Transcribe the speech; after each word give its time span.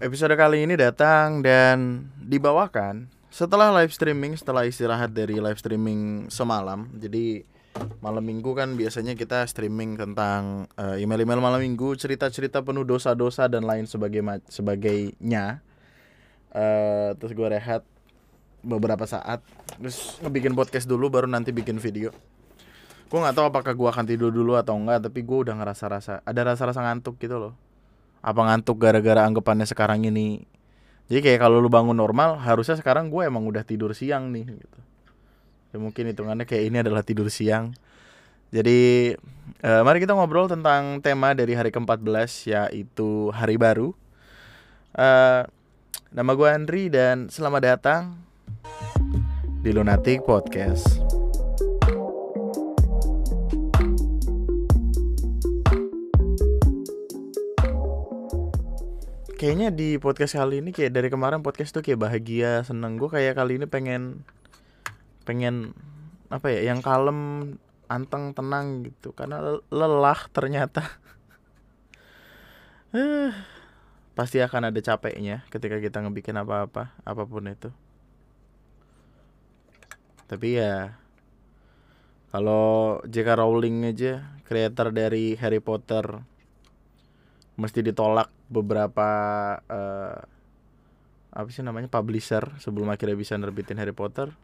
Episode 0.00 0.32
kali 0.32 0.64
ini 0.64 0.80
datang 0.80 1.44
dan 1.44 2.08
dibawakan 2.24 3.04
setelah 3.28 3.68
live 3.68 3.92
streaming, 3.92 4.32
setelah 4.32 4.64
istirahat 4.64 5.12
dari 5.12 5.36
live 5.36 5.60
streaming 5.60 6.24
semalam. 6.32 6.88
Jadi 6.96 7.44
malam 8.00 8.24
minggu 8.24 8.48
kan 8.56 8.80
biasanya 8.80 9.12
kita 9.12 9.44
streaming 9.44 10.00
tentang 10.00 10.64
uh, 10.80 10.96
email-email 10.96 11.44
malam 11.44 11.60
minggu, 11.60 12.00
cerita-cerita 12.00 12.64
penuh 12.64 12.88
dosa-dosa 12.88 13.44
dan 13.52 13.68
lain 13.68 13.84
sebagai 13.84 14.24
sebagainya. 14.48 15.60
Uh, 16.48 17.12
terus 17.20 17.36
gue 17.36 17.48
rehat 17.52 17.84
beberapa 18.64 19.04
saat, 19.04 19.44
terus 19.76 20.16
ngebikin 20.24 20.56
podcast 20.56 20.88
dulu, 20.88 21.12
baru 21.12 21.28
nanti 21.28 21.52
bikin 21.52 21.76
video. 21.76 22.08
Gue 23.12 23.20
nggak 23.20 23.36
tahu 23.36 23.52
apakah 23.52 23.76
gue 23.76 23.88
akan 23.92 24.08
tidur 24.08 24.32
dulu 24.32 24.56
atau 24.56 24.80
enggak, 24.80 25.12
tapi 25.12 25.20
gue 25.20 25.44
udah 25.44 25.60
ngerasa-rasa 25.60 26.24
ada 26.24 26.40
rasa-rasa 26.40 26.80
ngantuk 26.88 27.20
gitu 27.20 27.36
loh 27.36 27.52
apa 28.20 28.40
ngantuk 28.44 28.76
gara-gara 28.76 29.24
anggapannya 29.24 29.64
sekarang 29.64 30.04
ini? 30.04 30.44
Jadi 31.10 31.26
kayak 31.26 31.40
kalau 31.42 31.58
lu 31.58 31.66
bangun 31.66 31.96
normal 31.96 32.38
harusnya 32.38 32.78
sekarang 32.78 33.10
gue 33.10 33.26
emang 33.26 33.42
udah 33.42 33.66
tidur 33.66 33.90
siang 33.96 34.30
nih 34.30 34.46
gitu. 34.46 34.80
Ya 35.74 35.76
mungkin 35.82 36.06
hitungannya 36.06 36.46
kayak 36.46 36.64
ini 36.70 36.76
adalah 36.86 37.02
tidur 37.02 37.26
siang. 37.26 37.74
Jadi 38.50 39.14
uh, 39.62 39.82
mari 39.82 39.98
kita 40.02 40.14
ngobrol 40.14 40.46
tentang 40.50 41.02
tema 41.02 41.34
dari 41.34 41.54
hari 41.54 41.74
ke-14 41.74 42.30
yaitu 42.50 43.30
hari 43.34 43.58
baru. 43.58 43.94
Uh, 44.94 45.46
nama 46.10 46.34
gue 46.34 46.48
Andri 46.50 46.90
dan 46.90 47.30
selamat 47.30 47.62
datang 47.62 48.18
di 49.62 49.70
Lunatic 49.70 50.26
Podcast. 50.26 51.09
Kayaknya 59.40 59.72
di 59.72 59.96
podcast 59.96 60.36
kali 60.36 60.60
ini 60.60 60.68
kayak 60.68 60.92
dari 60.92 61.08
kemarin 61.08 61.40
podcast 61.40 61.72
tuh 61.72 61.80
kayak 61.80 61.96
bahagia 62.04 62.60
seneng. 62.60 63.00
Gue 63.00 63.08
kayak 63.08 63.40
kali 63.40 63.56
ini 63.56 63.64
pengen 63.64 64.20
pengen 65.24 65.72
apa 66.28 66.52
ya 66.52 66.68
yang 66.68 66.84
kalem 66.84 67.56
anteng 67.88 68.36
tenang 68.36 68.84
gitu. 68.84 69.16
Karena 69.16 69.56
lelah 69.72 70.20
ternyata. 70.28 70.84
Eh, 72.90 73.30
pasti 74.18 74.42
akan 74.42 74.74
ada 74.74 74.80
capeknya 74.82 75.46
ketika 75.46 75.78
kita 75.78 76.02
ngebikin 76.02 76.34
apa-apa 76.34 76.90
apa 77.06 77.22
pun 77.22 77.46
itu. 77.46 77.70
Tapi 80.26 80.58
ya 80.58 80.98
kalau 82.34 82.98
J.K. 83.06 83.38
Rowling 83.38 83.94
aja 83.94 84.34
kreator 84.42 84.90
dari 84.90 85.38
Harry 85.38 85.62
Potter 85.62 86.02
mesti 87.54 87.78
ditolak 87.86 88.39
beberapa 88.50 89.08
uh, 89.70 90.18
apa 91.30 91.48
sih 91.54 91.62
namanya 91.62 91.86
publisher 91.86 92.42
sebelum 92.58 92.90
akhirnya 92.90 93.14
bisa 93.14 93.38
nerbitin 93.38 93.78
Harry 93.78 93.94
Potter. 93.94 94.34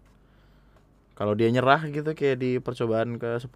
Kalau 1.18 1.34
dia 1.34 1.50
nyerah 1.50 1.82
gitu 1.90 2.14
kayak 2.14 2.38
di 2.38 2.62
percobaan 2.62 3.18
ke 3.18 3.42
10 3.42 3.50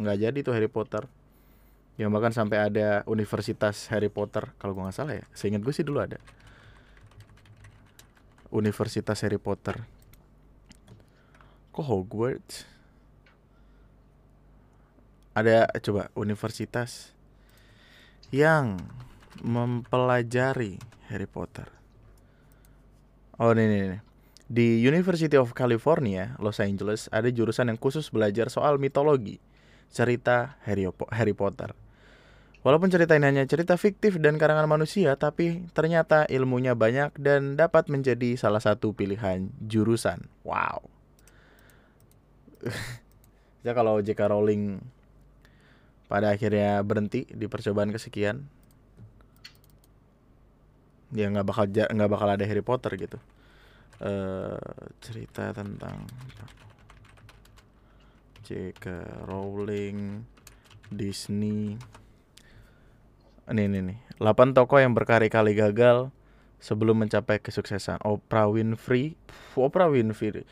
nggak 0.00 0.16
jadi 0.16 0.38
tuh 0.40 0.56
Harry 0.56 0.72
Potter. 0.72 1.04
Yang 2.00 2.10
bahkan 2.16 2.32
sampai 2.32 2.64
ada 2.64 3.04
Universitas 3.04 3.92
Harry 3.92 4.08
Potter 4.08 4.56
kalau 4.56 4.72
gue 4.72 4.88
nggak 4.88 4.96
salah 4.96 5.20
ya 5.20 5.24
seingat 5.36 5.60
gue 5.60 5.74
sih 5.76 5.84
dulu 5.84 6.00
ada. 6.00 6.16
Universitas 8.48 9.20
Harry 9.20 9.36
Potter. 9.38 9.84
Kok 11.76 11.84
Hogwarts? 11.84 12.64
Ada 15.36 15.70
coba 15.78 16.10
universitas 16.18 17.14
yang 18.34 18.80
mempelajari 19.38 20.82
Harry 21.06 21.28
Potter. 21.30 21.70
Oh 23.38 23.54
ini, 23.54 23.64
ini. 23.64 23.98
Di 24.50 24.82
University 24.82 25.38
of 25.38 25.54
California, 25.54 26.34
Los 26.42 26.58
Angeles, 26.58 27.06
ada 27.14 27.30
jurusan 27.30 27.70
yang 27.70 27.78
khusus 27.78 28.10
belajar 28.10 28.50
soal 28.50 28.82
mitologi, 28.82 29.38
cerita 29.94 30.58
Harry, 30.66 30.90
Harry 31.14 31.32
Potter. 31.32 31.70
Walaupun 32.60 32.92
cerita 32.92 33.16
ini 33.16 33.24
hanya 33.24 33.48
cerita 33.48 33.80
fiktif 33.80 34.20
dan 34.20 34.36
karangan 34.36 34.68
manusia, 34.68 35.16
tapi 35.16 35.64
ternyata 35.72 36.28
ilmunya 36.28 36.76
banyak 36.76 37.16
dan 37.16 37.56
dapat 37.56 37.88
menjadi 37.88 38.36
salah 38.36 38.60
satu 38.60 38.92
pilihan 38.92 39.48
jurusan. 39.64 40.28
Wow. 40.44 40.84
ya 43.64 43.72
kalau 43.72 44.04
J.K. 44.04 44.20
Rowling 44.28 44.84
pada 46.12 46.36
akhirnya 46.36 46.84
berhenti 46.84 47.24
di 47.32 47.48
percobaan 47.48 47.94
kesekian, 47.96 48.44
ya 51.10 51.26
nggak 51.30 51.46
bakal 51.46 51.64
nggak 51.68 52.10
bakal 52.10 52.28
ada 52.30 52.44
Harry 52.46 52.62
Potter 52.62 52.94
gitu. 52.96 53.18
Uh, 54.00 54.56
cerita 55.04 55.52
tentang 55.52 56.08
J.K. 58.50 59.06
Rowling 59.30 60.26
Disney. 60.90 61.78
Ini 63.46 63.62
ini 63.66 63.78
nih. 63.94 63.98
8 64.18 64.58
tokoh 64.58 64.82
yang 64.82 64.90
berkali-kali 64.90 65.54
gagal 65.54 66.10
sebelum 66.58 67.06
mencapai 67.06 67.38
kesuksesan. 67.38 68.02
Oprah 68.02 68.50
Winfrey. 68.50 69.14
Oprah 69.54 69.86
Winfrey. 69.86 70.42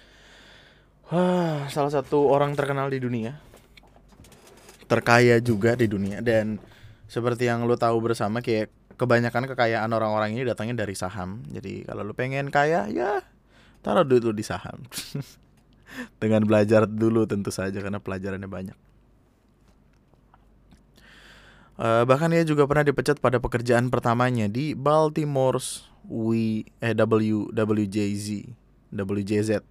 Wah, 1.11 1.67
salah 1.67 1.91
satu 1.91 2.31
orang 2.31 2.55
terkenal 2.55 2.87
di 2.87 3.03
dunia. 3.03 3.43
Terkaya 4.87 5.43
juga 5.43 5.75
di 5.75 5.91
dunia. 5.91 6.23
Dan 6.23 6.63
seperti 7.11 7.51
yang 7.51 7.67
lo 7.67 7.75
tahu 7.75 7.99
bersama 7.99 8.39
kayak 8.39 8.71
kebanyakan 8.99 9.47
kekayaan 9.55 9.91
orang-orang 9.95 10.35
ini 10.35 10.43
datangnya 10.43 10.83
dari 10.83 10.99
saham. 10.99 11.47
Jadi 11.49 11.87
kalau 11.87 12.03
lu 12.03 12.13
pengen 12.13 12.51
kaya 12.51 12.91
ya 12.91 13.23
taruh 13.81 14.03
duit 14.03 14.27
lu 14.27 14.35
di 14.35 14.43
saham. 14.43 14.83
Dengan 16.21 16.45
belajar 16.45 16.85
dulu 16.85 17.25
tentu 17.25 17.49
saja 17.55 17.79
karena 17.79 18.03
pelajarannya 18.03 18.51
banyak. 18.51 18.79
Uh, 21.79 22.03
bahkan 22.03 22.27
ia 22.35 22.43
juga 22.43 22.67
pernah 22.67 22.83
dipecat 22.83 23.23
pada 23.23 23.39
pekerjaan 23.39 23.87
pertamanya 23.87 24.51
di 24.51 24.75
Baltimore's 24.75 25.87
W 26.11 26.67
eh 26.83 26.93
W 26.93 27.55
WJZ 27.55 28.29
WJZ. 28.91 29.63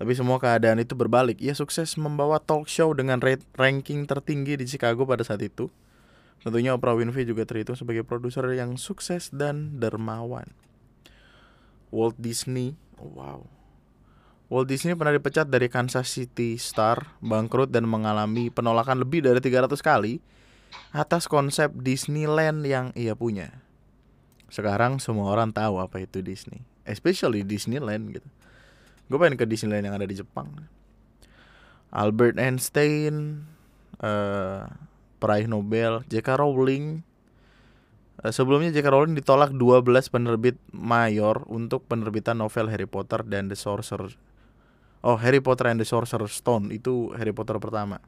Tapi 0.00 0.12
semua 0.16 0.40
keadaan 0.40 0.80
itu 0.80 0.96
berbalik. 0.96 1.36
Ia 1.44 1.52
sukses 1.52 2.00
membawa 2.00 2.40
talk 2.40 2.64
show 2.72 2.96
dengan 2.96 3.20
rate 3.20 3.44
ranking 3.60 4.08
tertinggi 4.08 4.56
di 4.56 4.64
Chicago 4.64 5.04
pada 5.04 5.20
saat 5.20 5.44
itu 5.44 5.68
Tentunya 6.40 6.72
Oprah 6.72 6.96
Winfrey 6.96 7.28
juga 7.28 7.44
terhitung 7.44 7.76
sebagai 7.76 8.00
produser 8.00 8.48
yang 8.56 8.80
sukses 8.80 9.28
dan 9.28 9.76
dermawan. 9.76 10.48
Walt 11.92 12.16
Disney, 12.16 12.78
wow. 12.96 13.44
Walt 14.50 14.66
Disney 14.66 14.96
pernah 14.96 15.14
dipecat 15.14 15.46
dari 15.46 15.68
Kansas 15.68 16.10
City 16.10 16.56
Star, 16.56 17.18
bangkrut 17.20 17.68
dan 17.70 17.86
mengalami 17.86 18.48
penolakan 18.48 19.04
lebih 19.04 19.22
dari 19.22 19.38
300 19.38 19.78
kali 19.78 20.18
atas 20.90 21.30
konsep 21.30 21.70
Disneyland 21.76 22.64
yang 22.66 22.90
ia 22.96 23.14
punya. 23.14 23.62
Sekarang 24.50 24.98
semua 24.98 25.30
orang 25.30 25.54
tahu 25.54 25.78
apa 25.78 26.02
itu 26.02 26.18
Disney, 26.24 26.66
especially 26.82 27.46
Disneyland 27.46 28.10
gitu. 28.10 28.26
Gue 29.06 29.18
pengen 29.18 29.38
ke 29.38 29.46
Disneyland 29.46 29.86
yang 29.86 29.94
ada 29.94 30.06
di 30.06 30.18
Jepang. 30.18 30.50
Albert 31.90 32.38
Einstein, 32.38 33.46
uh, 34.02 34.66
peraih 35.20 35.44
Nobel 35.44 36.00
J.K. 36.08 36.40
Rowling 36.40 37.04
eh, 38.24 38.32
Sebelumnya 38.32 38.72
J.K. 38.72 38.88
Rowling 38.88 39.14
ditolak 39.14 39.52
12 39.52 39.84
penerbit 40.08 40.56
mayor 40.72 41.44
untuk 41.52 41.84
penerbitan 41.84 42.40
novel 42.40 42.72
Harry 42.72 42.88
Potter 42.88 43.20
dan 43.28 43.52
The 43.52 43.56
Sorcerer 43.60 44.16
Oh 45.04 45.20
Harry 45.20 45.44
Potter 45.44 45.68
and 45.68 45.80
the 45.80 45.86
Sorcerer's 45.86 46.32
Stone 46.32 46.72
itu 46.72 47.12
Harry 47.20 47.36
Potter 47.36 47.60
pertama 47.60 48.00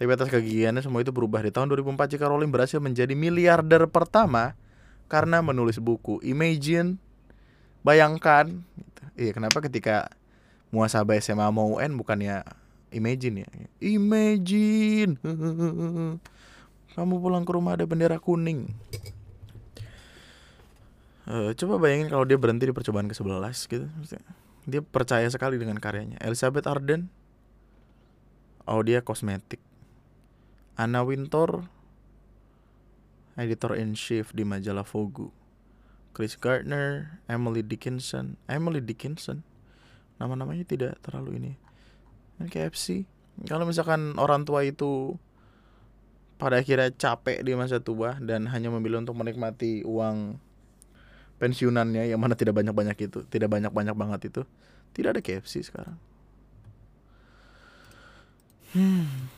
Tapi 0.00 0.08
atas 0.08 0.32
kegigihannya 0.32 0.80
semua 0.80 1.04
itu 1.04 1.12
berubah 1.12 1.44
Di 1.44 1.52
tahun 1.52 1.68
2004 1.68 2.16
J.K. 2.16 2.24
Rowling 2.24 2.48
berhasil 2.48 2.80
menjadi 2.80 3.12
miliarder 3.12 3.84
pertama 3.92 4.56
Karena 5.06 5.44
menulis 5.44 5.76
buku 5.76 6.24
Imagine 6.24 6.96
Bayangkan 7.84 8.64
gitu. 8.76 9.02
Iya 9.18 9.32
kenapa 9.32 9.64
ketika 9.64 10.12
muasabah 10.68 11.16
SMA 11.18 11.48
mau 11.48 11.80
UN 11.80 11.96
bukannya 11.96 12.44
Imagine 12.88 13.44
ya. 13.44 13.48
Imagine. 13.84 15.20
Kamu 16.96 17.14
pulang 17.20 17.44
ke 17.44 17.52
rumah 17.52 17.76
ada 17.76 17.84
bendera 17.84 18.16
kuning. 18.16 18.72
Uh, 21.28 21.52
coba 21.52 21.76
bayangin 21.76 22.08
kalau 22.08 22.24
dia 22.24 22.40
berhenti 22.40 22.64
di 22.64 22.72
percobaan 22.72 23.12
ke-11 23.12 23.56
gitu. 23.68 23.86
Dia 24.64 24.80
percaya 24.80 25.28
sekali 25.28 25.60
dengan 25.60 25.76
karyanya. 25.76 26.16
Elizabeth 26.24 26.64
Arden. 26.64 27.12
Oh 28.64 28.80
dia 28.80 29.04
kosmetik. 29.04 29.60
Anna 30.80 31.04
Wintour. 31.04 31.68
Editor 33.38 33.76
in 33.76 33.94
chief 33.94 34.32
di 34.32 34.42
majalah 34.42 34.82
Vogue. 34.82 35.30
Chris 36.16 36.34
Gardner, 36.34 37.22
Emily 37.30 37.62
Dickinson, 37.62 38.34
Emily 38.50 38.82
Dickinson. 38.82 39.46
Nama-namanya 40.18 40.66
tidak 40.66 40.98
terlalu 41.04 41.38
ini 41.38 41.67
KFC 42.46 43.02
kalau 43.46 43.62
misalkan 43.70 44.18
orang 44.18 44.42
tua 44.42 44.66
itu 44.66 45.14
pada 46.42 46.58
akhirnya 46.58 46.90
capek 46.90 47.46
di 47.46 47.54
masa 47.54 47.78
tua 47.78 48.18
dan 48.18 48.50
hanya 48.50 48.70
memilih 48.74 49.02
untuk 49.02 49.14
menikmati 49.14 49.86
uang 49.86 50.42
pensiunannya 51.38 52.10
yang 52.10 52.18
mana 52.18 52.34
tidak 52.34 52.58
banyak-banyak 52.58 52.98
itu, 52.98 53.22
tidak 53.30 53.50
banyak-banyak 53.54 53.94
banget 53.94 54.20
itu. 54.34 54.42
Tidak 54.90 55.14
ada 55.14 55.22
KFC 55.22 55.62
sekarang. 55.62 55.94
Hmm. 58.74 59.30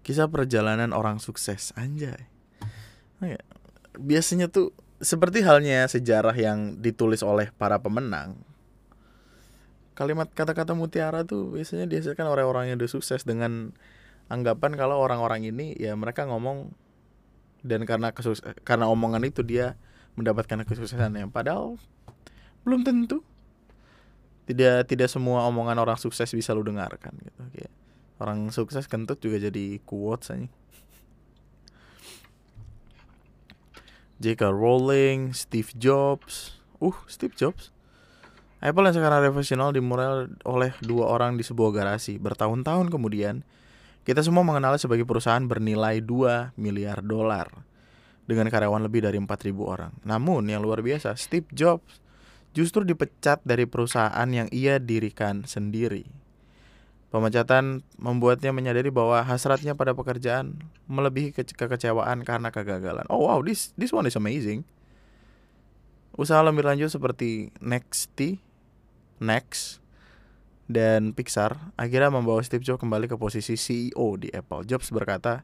Kisah 0.00 0.32
perjalanan 0.32 0.96
orang 0.96 1.20
sukses 1.20 1.76
anjay. 1.76 2.28
Biasanya 4.00 4.48
tuh 4.48 4.72
seperti 5.04 5.44
halnya 5.44 5.84
sejarah 5.84 6.32
yang 6.32 6.80
ditulis 6.80 7.20
oleh 7.20 7.52
para 7.52 7.76
pemenang. 7.76 8.47
Kalimat 9.98 10.30
kata-kata 10.30 10.78
mutiara 10.78 11.26
tuh 11.26 11.58
biasanya 11.58 11.90
dihasilkan 11.90 12.22
oleh 12.22 12.46
orang 12.46 12.70
yang 12.70 12.78
udah 12.78 12.86
sukses 12.86 13.26
dengan 13.26 13.74
anggapan 14.30 14.78
kalau 14.78 15.02
orang-orang 15.02 15.50
ini 15.50 15.74
ya 15.74 15.98
mereka 15.98 16.22
ngomong 16.30 16.70
dan 17.66 17.82
karena 17.82 18.14
kesus 18.14 18.38
karena 18.62 18.86
omongan 18.86 19.26
itu 19.26 19.42
dia 19.42 19.74
mendapatkan 20.14 20.62
kesuksesan 20.62 21.18
yang 21.18 21.34
padahal 21.34 21.82
belum 22.62 22.86
tentu. 22.86 23.26
Tidak 24.46 24.86
tidak 24.86 25.10
semua 25.10 25.44
omongan 25.50 25.82
orang 25.82 25.98
sukses 25.98 26.30
bisa 26.30 26.54
lu 26.54 26.62
dengarkan 26.62 27.18
gitu. 27.18 27.42
Kayak 27.50 27.74
orang 28.22 28.54
sukses 28.54 28.86
kentut 28.86 29.18
juga 29.18 29.50
jadi 29.50 29.82
quotes 29.82 30.30
aja. 30.30 30.46
J.K. 34.18 34.50
Rowling, 34.50 35.30
Steve 35.30 35.70
Jobs, 35.78 36.58
uh 36.82 36.98
Steve 37.06 37.34
Jobs, 37.38 37.70
Apple 38.58 38.90
yang 38.90 38.96
sekarang 38.98 39.22
profesional 39.30 39.70
dimulai 39.70 40.26
oleh 40.42 40.74
dua 40.82 41.14
orang 41.14 41.38
di 41.38 41.46
sebuah 41.46 41.70
garasi. 41.70 42.18
Bertahun-tahun 42.18 42.90
kemudian, 42.90 43.46
kita 44.02 44.24
semua 44.24 44.42
mengenalnya 44.42 44.82
sebagai 44.82 45.06
perusahaan 45.06 45.44
bernilai 45.44 46.00
2 46.00 46.56
miliar 46.56 47.04
dolar 47.04 47.52
dengan 48.24 48.48
karyawan 48.48 48.82
lebih 48.88 49.04
dari 49.04 49.20
4.000 49.20 49.52
orang. 49.62 49.92
Namun 50.02 50.48
yang 50.48 50.64
luar 50.64 50.80
biasa, 50.80 51.12
Steve 51.14 51.46
Jobs 51.52 52.00
justru 52.56 52.82
dipecat 52.82 53.44
dari 53.44 53.68
perusahaan 53.68 54.26
yang 54.26 54.48
ia 54.50 54.80
dirikan 54.82 55.44
sendiri. 55.46 56.08
Pemecatan 57.08 57.84
membuatnya 57.96 58.52
menyadari 58.52 58.92
bahwa 58.92 59.24
hasratnya 59.24 59.72
pada 59.72 59.96
pekerjaan 59.96 60.60
melebihi 60.88 61.32
ke 61.32 61.44
kekecewaan 61.44 62.20
karena 62.20 62.52
kegagalan. 62.52 63.04
Oh 63.08 63.24
wow, 63.28 63.40
this 63.40 63.72
this 63.80 63.92
one 63.96 64.04
is 64.04 64.16
amazing. 64.16 64.64
Usaha 66.18 66.42
lebih 66.44 66.68
lanjut 66.68 66.92
seperti 66.92 67.48
Nexty, 67.64 68.40
Next, 69.18 69.82
dan 70.68 71.16
Pixar 71.16 71.72
akhirnya 71.80 72.12
membawa 72.12 72.44
Steve 72.44 72.62
Jobs 72.62 72.78
kembali 72.78 73.08
ke 73.08 73.16
posisi 73.16 73.56
CEO 73.56 74.20
di 74.20 74.28
Apple. 74.30 74.68
Jobs 74.68 74.92
berkata, 74.92 75.42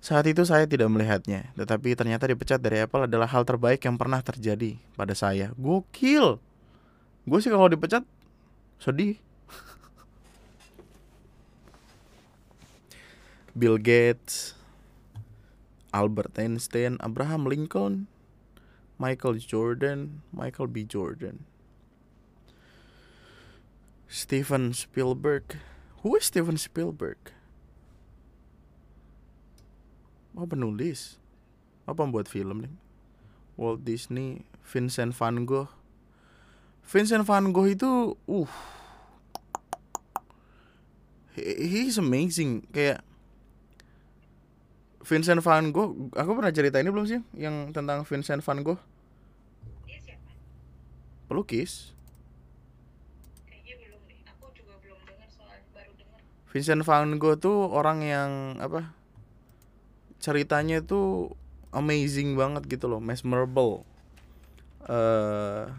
saat 0.00 0.24
itu 0.24 0.40
saya 0.48 0.64
tidak 0.64 0.88
melihatnya, 0.88 1.52
tetapi 1.58 1.92
ternyata 1.92 2.24
dipecat 2.24 2.56
dari 2.56 2.80
Apple 2.80 3.04
adalah 3.04 3.28
hal 3.28 3.44
terbaik 3.44 3.84
yang 3.84 4.00
pernah 4.00 4.24
terjadi 4.24 4.80
pada 4.96 5.12
saya. 5.12 5.52
Gokil. 5.60 6.40
Gue 7.28 7.38
sih 7.44 7.52
kalau 7.52 7.68
dipecat 7.68 8.00
sedih. 8.80 9.20
Bill 13.58 13.76
Gates, 13.76 14.56
Albert 15.92 16.32
Einstein, 16.38 16.96
Abraham 17.04 17.44
Lincoln, 17.44 18.08
Michael 18.96 19.36
Jordan, 19.42 20.22
Michael 20.32 20.72
B. 20.72 20.88
Jordan, 20.88 21.44
Steven 24.10 24.74
Spielberg. 24.74 25.62
Who 26.02 26.18
is 26.18 26.26
Steven 26.26 26.58
Spielberg? 26.58 27.16
Oh 30.34 30.50
penulis. 30.50 31.22
Apa 31.86 32.02
membuat 32.02 32.26
film 32.26 32.66
nih? 32.66 32.74
Walt 33.54 33.86
Disney, 33.86 34.42
Vincent 34.66 35.14
Van 35.14 35.46
Gogh. 35.46 35.70
Vincent 36.90 37.22
Van 37.22 37.54
Gogh 37.54 37.70
itu, 37.70 38.16
uh, 38.26 38.50
he, 41.36 41.68
he's 41.70 42.00
amazing. 42.00 42.66
Kayak 42.72 43.04
Vincent 45.04 45.42
Van 45.44 45.70
Gogh, 45.70 46.10
aku 46.16 46.30
pernah 46.38 46.54
cerita 46.54 46.78
ini 46.80 46.88
belum 46.88 47.06
sih 47.06 47.20
yang 47.36 47.70
tentang 47.70 48.02
Vincent 48.06 48.40
Van 48.42 48.62
Gogh? 48.64 48.80
Dia 49.84 49.98
siapa? 50.00 50.30
Pelukis. 51.28 51.92
Kayaknya 53.44 53.74
belum 53.76 54.00
deh. 54.06 54.18
Aku 54.38 54.48
juga 54.54 54.74
belum 54.80 54.98
dengar 55.04 55.28
soal 55.34 55.58
baru 55.74 55.92
dengar. 55.98 56.22
Vincent 56.50 56.82
Van 56.82 57.06
Gogh 57.18 57.38
tuh 57.38 57.70
orang 57.70 58.02
yang 58.02 58.30
apa? 58.58 58.90
Ceritanya 60.18 60.82
tuh 60.82 61.32
amazing 61.70 62.34
banget 62.34 62.66
gitu 62.66 62.90
loh, 62.90 62.98
mesmerable. 62.98 63.86
eh 64.90 65.70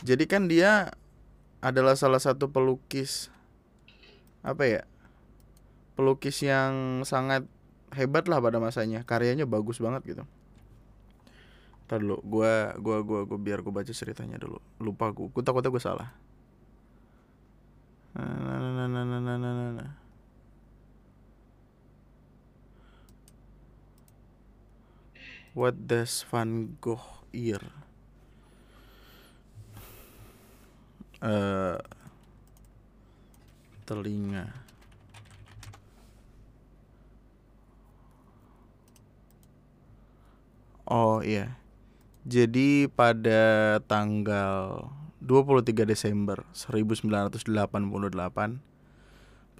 jadi 0.00 0.24
kan 0.24 0.48
dia 0.48 0.96
adalah 1.60 1.92
salah 1.92 2.22
satu 2.22 2.48
pelukis 2.48 3.28
apa 4.40 4.64
ya? 4.64 4.82
Pelukis 5.92 6.40
yang 6.40 7.04
sangat 7.04 7.44
hebat 7.92 8.24
lah 8.24 8.40
pada 8.40 8.56
masanya. 8.56 9.04
Karyanya 9.04 9.44
bagus 9.44 9.76
banget 9.76 10.16
gitu. 10.16 10.24
Ntar 11.84 12.00
dulu, 12.00 12.22
gua 12.24 12.72
gua 12.80 13.04
gua 13.04 13.20
gua 13.28 13.38
biar 13.38 13.60
gua 13.60 13.82
baca 13.84 13.92
ceritanya 13.92 14.40
dulu. 14.40 14.56
Lupa 14.80 15.12
gua, 15.12 15.28
gua 15.28 15.42
takutnya 15.44 15.68
gua 15.68 15.82
salah. 15.82 16.08
Nah, 18.14 18.26
nah, 18.26 18.58
nah, 18.58 18.86
nah, 18.88 19.04
nah, 19.04 19.20
nah, 19.20 19.36
nah, 19.38 19.52
nah, 19.54 19.70
nah. 19.78 19.90
What 25.54 25.86
does 25.86 26.22
Van 26.30 26.78
Gogh 26.80 27.26
ear? 27.34 27.62
Eh 31.22 31.78
telinga. 33.86 34.46
Oh 40.86 41.18
iya. 41.22 41.58
Jadi 42.26 42.86
pada 42.90 43.78
tanggal 43.86 44.90
23 45.20 45.84
Desember 45.84 46.48
1988 46.56 47.44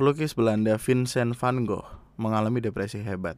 pelukis 0.00 0.32
Belanda 0.32 0.80
Vincent 0.80 1.36
van 1.36 1.68
Gogh 1.68 1.84
mengalami 2.16 2.64
depresi 2.64 3.04
hebat. 3.04 3.36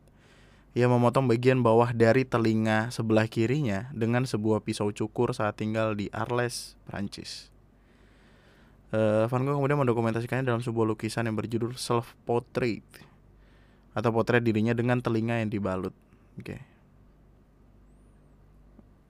Ia 0.73 0.87
memotong 0.89 1.29
bagian 1.29 1.61
bawah 1.61 1.91
dari 1.91 2.25
telinga 2.25 2.89
sebelah 2.95 3.27
kirinya 3.27 3.91
dengan 3.93 4.25
sebuah 4.25 4.63
pisau 4.65 4.89
cukur 4.95 5.35
saat 5.35 5.59
tinggal 5.59 5.99
di 5.99 6.09
Arles, 6.15 6.79
Prancis. 6.89 7.53
Eh, 8.95 9.27
Van 9.27 9.43
Gogh 9.43 9.59
kemudian 9.59 9.83
mendokumentasikannya 9.83 10.47
dalam 10.47 10.63
sebuah 10.63 10.95
lukisan 10.95 11.27
yang 11.29 11.37
berjudul 11.37 11.75
Self 11.75 12.15
Portrait 12.25 12.85
atau 13.93 14.11
potret 14.15 14.41
dirinya 14.41 14.73
dengan 14.73 15.03
telinga 15.03 15.43
yang 15.43 15.53
dibalut. 15.53 15.93
Oke. 16.39 16.57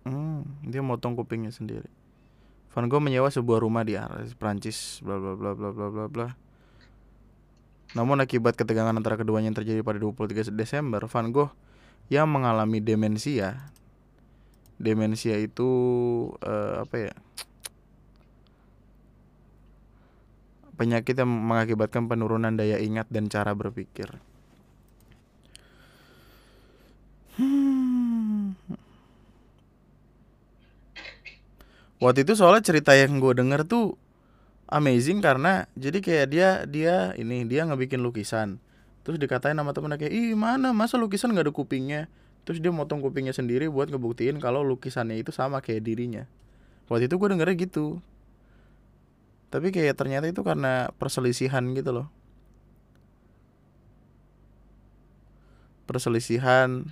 Hmm, 0.02 0.42
dia 0.66 0.82
motong 0.82 1.14
kupingnya 1.14 1.54
sendiri. 1.54 2.01
Van 2.72 2.88
Gogh 2.88 3.04
menyewa 3.04 3.28
sebuah 3.28 3.60
rumah 3.60 3.84
di 3.84 4.00
Arles, 4.00 4.32
Prancis, 4.32 5.04
bla 5.04 5.20
bla 5.20 5.36
bla 5.36 5.52
bla 5.52 5.70
bla 5.76 5.88
bla 5.92 6.06
bla. 6.08 6.28
Namun 7.92 8.24
akibat 8.24 8.56
ketegangan 8.56 8.96
antara 8.96 9.20
keduanya 9.20 9.52
yang 9.52 9.58
terjadi 9.60 9.84
pada 9.84 10.00
23 10.00 10.48
Desember, 10.56 11.04
Van 11.04 11.28
Gogh 11.28 11.52
yang 12.08 12.24
mengalami 12.32 12.80
demensia. 12.80 13.68
Demensia 14.80 15.36
itu 15.36 15.68
eh, 16.40 16.80
apa 16.80 16.96
ya? 16.96 17.14
Penyakit 20.80 21.14
yang 21.20 21.28
mengakibatkan 21.28 22.08
penurunan 22.08 22.56
daya 22.56 22.80
ingat 22.80 23.04
dan 23.12 23.28
cara 23.28 23.52
berpikir. 23.52 24.08
Hmm. 27.36 28.56
Waktu 32.02 32.26
itu 32.26 32.34
soalnya 32.34 32.66
cerita 32.66 32.98
yang 32.98 33.22
gue 33.22 33.30
denger 33.30 33.62
tuh 33.62 33.94
amazing 34.66 35.22
karena 35.22 35.70
jadi 35.78 36.02
kayak 36.02 36.26
dia 36.34 36.48
dia 36.66 36.96
ini 37.14 37.46
dia 37.46 37.62
ngebikin 37.62 38.02
lukisan. 38.02 38.58
Terus 39.06 39.22
dikatain 39.22 39.54
sama 39.54 39.70
temennya 39.70 40.02
kayak 40.02 40.10
ih 40.10 40.34
mana? 40.34 40.74
Masa 40.74 40.98
lukisan 40.98 41.30
nggak 41.30 41.46
ada 41.46 41.54
kupingnya? 41.54 42.10
Terus 42.42 42.58
dia 42.58 42.74
motong 42.74 42.98
kupingnya 42.98 43.30
sendiri 43.30 43.70
buat 43.70 43.86
ngebuktiin 43.86 44.42
kalau 44.42 44.66
lukisannya 44.66 45.14
itu 45.22 45.30
sama 45.30 45.62
kayak 45.62 45.86
dirinya. 45.86 46.26
Waktu 46.90 47.06
itu 47.06 47.14
gue 47.22 47.28
dengernya 47.38 47.54
gitu. 47.70 48.02
Tapi 49.54 49.70
kayak 49.70 49.94
ternyata 49.94 50.26
itu 50.26 50.42
karena 50.42 50.90
perselisihan 50.98 51.62
gitu 51.70 52.02
loh. 52.02 52.06
Perselisihan. 55.86 56.82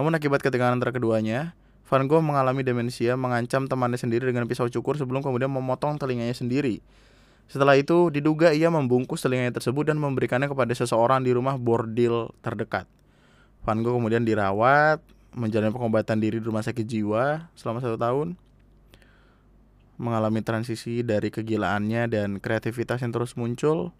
Namun 0.00 0.16
akibat 0.16 0.40
ketegangan 0.40 0.80
antara 0.80 0.96
keduanya 0.96 1.52
Van 1.86 2.02
Gogh 2.10 2.22
mengalami 2.22 2.66
demensia 2.66 3.14
mengancam 3.14 3.70
temannya 3.70 3.94
sendiri 3.94 4.26
dengan 4.26 4.50
pisau 4.50 4.66
cukur 4.66 4.98
sebelum 4.98 5.22
kemudian 5.22 5.46
memotong 5.46 6.02
telinganya 6.02 6.34
sendiri 6.34 6.82
Setelah 7.46 7.78
itu 7.78 8.10
diduga 8.10 8.50
ia 8.50 8.66
membungkus 8.66 9.22
telinganya 9.22 9.54
tersebut 9.54 9.86
dan 9.86 10.02
memberikannya 10.02 10.50
kepada 10.50 10.74
seseorang 10.74 11.22
di 11.22 11.30
rumah 11.30 11.54
bordil 11.54 12.34
terdekat. 12.42 12.90
Van 13.62 13.78
Gogh 13.86 14.02
kemudian 14.02 14.26
dirawat, 14.26 14.98
menjalani 15.30 15.70
pengobatan 15.70 16.18
diri 16.18 16.42
di 16.42 16.46
rumah 16.50 16.66
sakit 16.66 16.82
jiwa 16.82 17.46
selama 17.54 17.78
satu 17.78 17.94
tahun, 17.94 18.34
mengalami 19.94 20.42
transisi 20.42 21.06
dari 21.06 21.30
kegilaannya 21.30 22.10
dan 22.10 22.42
kreativitas 22.42 22.98
yang 23.06 23.14
terus 23.14 23.38
muncul. 23.38 23.94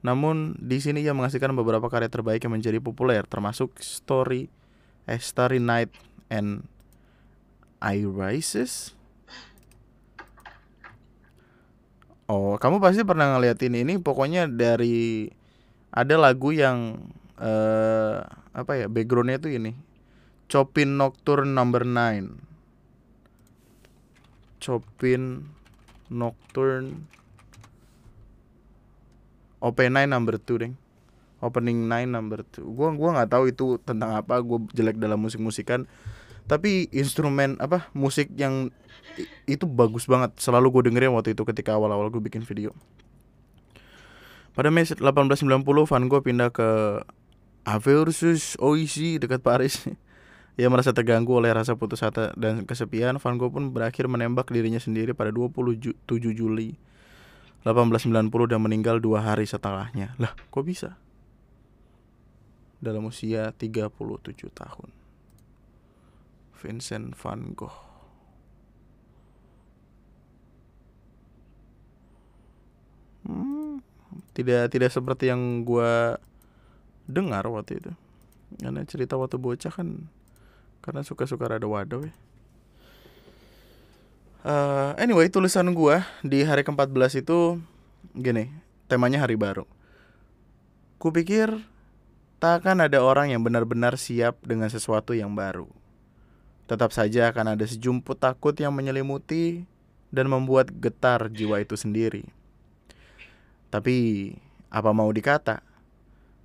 Namun 0.00 0.56
di 0.56 0.80
sini 0.80 1.04
ia 1.04 1.12
menghasilkan 1.12 1.52
beberapa 1.52 1.84
karya 1.92 2.08
terbaik 2.08 2.44
yang 2.44 2.56
menjadi 2.56 2.80
populer, 2.80 3.28
termasuk 3.28 3.76
Story, 3.80 4.48
eh, 5.04 5.20
Starry 5.20 5.60
Night 5.60 5.92
and 6.32 6.64
Irises. 7.84 8.96
Oh, 12.24 12.56
kamu 12.56 12.80
pasti 12.80 13.04
pernah 13.04 13.36
ngeliatin 13.36 13.76
ini. 13.76 14.00
Pokoknya 14.00 14.48
dari 14.48 15.28
ada 15.92 16.16
lagu 16.16 16.56
yang 16.56 16.96
eh 17.36 18.24
apa 18.54 18.72
ya 18.80 18.88
backgroundnya 18.88 19.36
tuh 19.36 19.52
ini. 19.52 19.76
Chopin 20.48 20.96
Nocturne 20.96 21.52
Number 21.52 21.84
9. 21.84 22.40
Chopin 24.64 25.44
Nocturne 26.08 27.04
OP9 29.64 29.96
number 30.04 30.36
2 30.36 30.60
deng. 30.60 30.76
Opening 31.40 31.88
9 31.88 32.08
number 32.12 32.44
2. 32.44 32.68
Gua 32.68 32.92
gua 32.92 33.10
nggak 33.16 33.30
tahu 33.32 33.44
itu 33.48 33.80
tentang 33.80 34.12
apa. 34.12 34.40
Gue 34.44 34.60
jelek 34.76 35.00
dalam 35.00 35.20
musik-musikan. 35.24 35.88
Tapi 36.44 36.92
instrumen 36.92 37.56
apa 37.56 37.88
musik 37.96 38.28
yang 38.36 38.68
itu 39.48 39.64
bagus 39.64 40.04
banget. 40.04 40.36
Selalu 40.36 40.80
gue 40.80 40.82
dengerin 40.92 41.16
waktu 41.16 41.32
itu 41.32 41.42
ketika 41.48 41.76
awal-awal 41.76 42.12
gue 42.12 42.20
bikin 42.20 42.44
video. 42.44 42.72
Pada 44.54 44.70
Mei 44.70 44.86
1890 44.86 45.66
Van 45.66 46.04
Gogh 46.06 46.22
pindah 46.22 46.50
ke 46.54 47.02
Aversus 47.66 48.54
Oisi 48.62 49.18
dekat 49.18 49.42
Paris. 49.42 49.82
Ia 50.60 50.70
merasa 50.70 50.94
terganggu 50.94 51.34
oleh 51.34 51.50
rasa 51.50 51.74
putus 51.74 52.06
asa 52.06 52.30
dan 52.38 52.62
kesepian. 52.62 53.18
Van 53.18 53.34
Gogh 53.34 53.50
pun 53.50 53.74
berakhir 53.74 54.06
menembak 54.06 54.54
dirinya 54.54 54.78
sendiri 54.78 55.10
pada 55.10 55.34
27 55.34 55.98
Juli 56.06 56.78
1890 57.66 58.52
dan 58.52 58.60
meninggal 58.62 59.02
dua 59.02 59.24
hari 59.24 59.48
setelahnya. 59.48 60.14
Lah, 60.22 60.36
kok 60.36 60.62
bisa? 60.62 60.94
Dalam 62.78 63.08
usia 63.08 63.50
37 63.56 63.90
tahun. 64.54 65.03
Vincent 66.64 67.12
van 67.12 67.52
Gogh. 67.52 67.76
Hmm, 73.28 73.84
tidak 74.32 74.72
tidak 74.72 74.88
seperti 74.88 75.28
yang 75.28 75.68
gua 75.68 76.16
dengar 77.04 77.44
waktu 77.52 77.84
itu. 77.84 77.92
Karena 78.56 78.80
cerita 78.88 79.20
waktu 79.20 79.36
bocah 79.36 79.72
kan 79.72 80.08
karena 80.80 81.04
suka-suka 81.04 81.44
rada 81.44 81.68
waduh 81.68 82.08
ya. 82.08 82.14
Eh, 84.44 84.90
anyway, 85.00 85.28
tulisan 85.32 85.72
gua 85.72 86.04
di 86.20 86.44
hari 86.44 86.64
ke-14 86.64 87.24
itu 87.24 87.60
gini, 88.12 88.52
temanya 88.88 89.24
hari 89.24 89.40
baru. 89.40 89.64
Kupikir 91.00 91.64
tak 92.44 92.60
akan 92.60 92.84
ada 92.84 93.00
orang 93.00 93.32
yang 93.32 93.40
benar-benar 93.40 93.96
siap 93.96 94.36
dengan 94.44 94.68
sesuatu 94.68 95.16
yang 95.16 95.32
baru. 95.32 95.64
Tetap 96.64 96.96
saja 96.96 97.28
akan 97.28 97.56
ada 97.56 97.64
sejumput 97.68 98.16
takut 98.16 98.56
yang 98.56 98.72
menyelimuti 98.72 99.68
dan 100.08 100.30
membuat 100.32 100.72
getar 100.72 101.28
jiwa 101.28 101.60
itu 101.60 101.76
sendiri. 101.76 102.24
Tapi 103.68 104.30
apa 104.70 104.90
mau 104.94 105.10
dikata? 105.10 105.60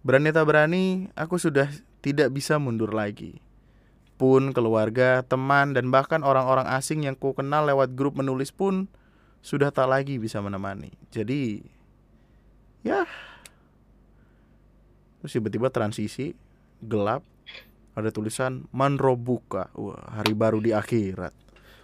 Berani 0.01 0.33
tak 0.33 0.49
berani, 0.49 1.07
aku 1.13 1.38
sudah 1.38 1.69
tidak 2.01 2.33
bisa 2.33 2.57
mundur 2.57 2.91
lagi. 2.91 3.39
Pun 4.19 4.51
keluarga, 4.51 5.23
teman, 5.23 5.71
dan 5.71 5.93
bahkan 5.93 6.25
orang-orang 6.25 6.67
asing 6.75 7.07
yang 7.07 7.15
ku 7.15 7.31
kenal 7.31 7.63
lewat 7.63 7.95
grup 7.95 8.19
menulis 8.19 8.51
pun 8.51 8.91
sudah 9.39 9.71
tak 9.71 9.88
lagi 9.88 10.19
bisa 10.19 10.43
menemani. 10.43 10.91
Jadi, 11.11 11.63
ya, 12.83 13.07
terus 15.23 15.31
tiba-tiba 15.31 15.71
transisi 15.71 16.35
gelap, 16.83 17.23
ada 18.00 18.12
tulisan 18.12 18.65
Manrobuka, 18.72 19.70
wah 19.75 20.00
hari 20.15 20.32
baru 20.32 20.63
di 20.63 20.72
akhirat, 20.72 21.36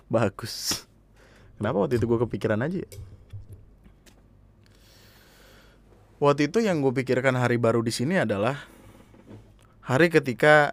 bagus. 0.08 0.88
Kenapa 1.56 1.88
waktu 1.88 2.00
itu 2.00 2.06
gue 2.08 2.20
kepikiran 2.24 2.60
aja? 2.64 2.84
ya? 2.84 2.90
Waktu 6.20 6.48
itu 6.48 6.64
yang 6.64 6.80
gue 6.80 6.96
pikirkan 6.96 7.36
hari 7.36 7.60
baru 7.60 7.84
di 7.84 7.92
sini 7.92 8.16
adalah 8.16 8.56
hari 9.84 10.08
ketika 10.08 10.72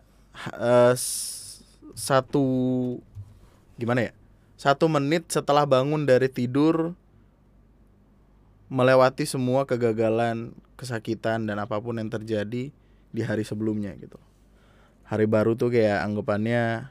s- 0.94 1.60
satu 1.92 2.42
gimana 3.76 4.08
ya 4.08 4.12
satu 4.56 4.86
menit 4.88 5.28
setelah 5.28 5.66
bangun 5.66 6.06
dari 6.06 6.30
tidur 6.30 6.94
melewati 8.72 9.28
semua 9.28 9.68
kegagalan 9.68 10.56
kesakitan 10.80 11.44
dan 11.44 11.60
apa 11.60 11.76
pun 11.82 12.00
yang 12.00 12.08
terjadi 12.08 12.72
di 13.12 13.20
hari 13.20 13.44
sebelumnya 13.44 13.92
gitu 14.00 14.16
hari 15.12 15.28
baru 15.28 15.52
tuh 15.52 15.68
kayak 15.68 16.08
anggapannya 16.08 16.88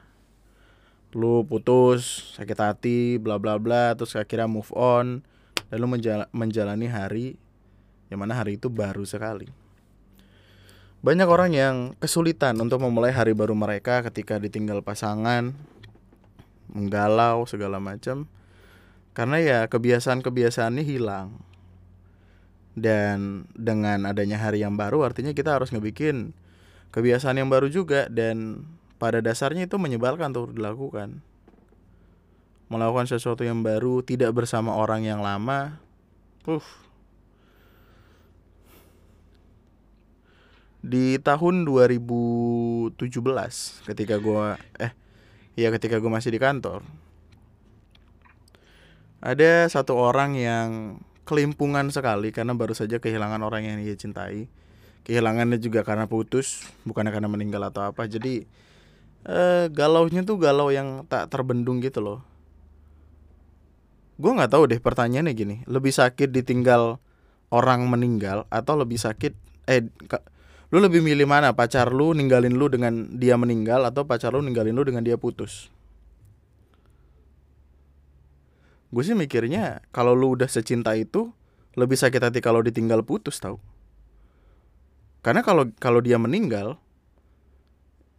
lu 1.10 1.42
putus 1.42 2.32
sakit 2.38 2.58
hati 2.62 3.00
bla 3.18 3.42
bla 3.42 3.58
bla 3.58 3.98
terus 3.98 4.14
akhirnya 4.14 4.46
move 4.46 4.70
on 4.70 5.26
dan 5.66 5.76
lu 5.82 5.90
menjala- 5.90 6.30
menjalani 6.30 6.86
hari 6.86 7.34
yang 8.14 8.22
mana 8.22 8.38
hari 8.38 8.62
itu 8.62 8.70
baru 8.70 9.02
sekali 9.02 9.50
banyak 11.02 11.26
orang 11.26 11.50
yang 11.50 11.76
kesulitan 11.98 12.54
untuk 12.62 12.78
memulai 12.78 13.10
hari 13.10 13.34
baru 13.34 13.58
mereka 13.58 14.06
ketika 14.06 14.38
ditinggal 14.38 14.86
pasangan, 14.86 15.50
menggalau 16.70 17.42
segala 17.42 17.82
macam. 17.82 18.30
Karena 19.10 19.42
ya 19.42 19.58
kebiasaan-kebiasaannya 19.66 20.86
hilang. 20.86 21.42
Dan 22.78 23.50
dengan 23.58 24.06
adanya 24.06 24.38
hari 24.38 24.62
yang 24.62 24.78
baru 24.78 25.02
artinya 25.02 25.34
kita 25.34 25.58
harus 25.58 25.74
ngebikin 25.74 26.38
kebiasaan 26.92 27.40
yang 27.40 27.48
baru 27.48 27.72
juga 27.72 28.06
dan 28.12 28.68
pada 29.00 29.18
dasarnya 29.18 29.66
itu 29.66 29.80
menyebalkan 29.80 30.30
untuk 30.30 30.54
dilakukan. 30.54 31.24
Melakukan 32.70 33.08
sesuatu 33.10 33.42
yang 33.42 33.64
baru 33.64 34.04
tidak 34.04 34.32
bersama 34.32 34.76
orang 34.76 35.04
yang 35.04 35.20
lama. 35.20 35.82
Uh, 36.46 36.62
di 40.82 41.14
tahun 41.22 41.62
2017 41.62 42.98
ketika 43.86 44.18
gua 44.18 44.58
eh 44.82 44.90
ya 45.54 45.70
ketika 45.70 46.02
gua 46.02 46.18
masih 46.18 46.34
di 46.34 46.42
kantor 46.42 46.82
ada 49.22 49.70
satu 49.70 49.94
orang 49.94 50.34
yang 50.34 50.98
kelimpungan 51.22 51.86
sekali 51.94 52.34
karena 52.34 52.58
baru 52.58 52.74
saja 52.74 52.98
kehilangan 52.98 53.38
orang 53.46 53.62
yang 53.62 53.78
dia 53.78 53.94
cintai 53.94 54.50
kehilangannya 55.02 55.58
juga 55.58 55.82
karena 55.82 56.06
putus 56.06 56.66
bukan 56.86 57.06
karena 57.10 57.28
meninggal 57.30 57.62
atau 57.68 57.90
apa. 57.90 58.06
Jadi 58.06 58.46
eh 59.22 59.64
galaunya 59.70 60.26
tuh 60.26 60.38
galau 60.38 60.70
yang 60.70 61.06
tak 61.06 61.30
terbendung 61.30 61.82
gitu 61.82 62.02
loh. 62.02 62.20
Gua 64.18 64.38
nggak 64.38 64.52
tahu 64.54 64.70
deh 64.70 64.78
pertanyaannya 64.78 65.32
gini. 65.34 65.56
Lebih 65.66 65.94
sakit 65.94 66.30
ditinggal 66.30 67.02
orang 67.50 67.86
meninggal 67.90 68.46
atau 68.48 68.78
lebih 68.78 68.98
sakit 68.98 69.34
eh 69.66 69.86
lu 70.72 70.78
lebih 70.80 71.04
milih 71.04 71.28
mana? 71.28 71.52
Pacar 71.52 71.92
lu 71.92 72.16
ninggalin 72.16 72.54
lu 72.54 72.70
dengan 72.70 73.12
dia 73.18 73.36
meninggal 73.36 73.84
atau 73.84 74.08
pacar 74.08 74.32
lu 74.32 74.40
ninggalin 74.40 74.72
lu 74.72 74.86
dengan 74.86 75.04
dia 75.04 75.18
putus? 75.18 75.68
Gue 78.92 79.02
sih 79.04 79.16
mikirnya 79.16 79.80
kalau 79.88 80.12
lu 80.12 80.36
udah 80.36 80.48
secinta 80.48 80.92
itu 80.92 81.32
lebih 81.72 81.96
sakit 81.96 82.20
hati 82.20 82.44
kalau 82.44 82.60
ditinggal 82.60 83.00
putus 83.00 83.40
tau 83.40 83.56
karena 85.22 85.46
kalau 85.46 85.70
kalau 85.78 86.02
dia 86.02 86.18
meninggal 86.18 86.82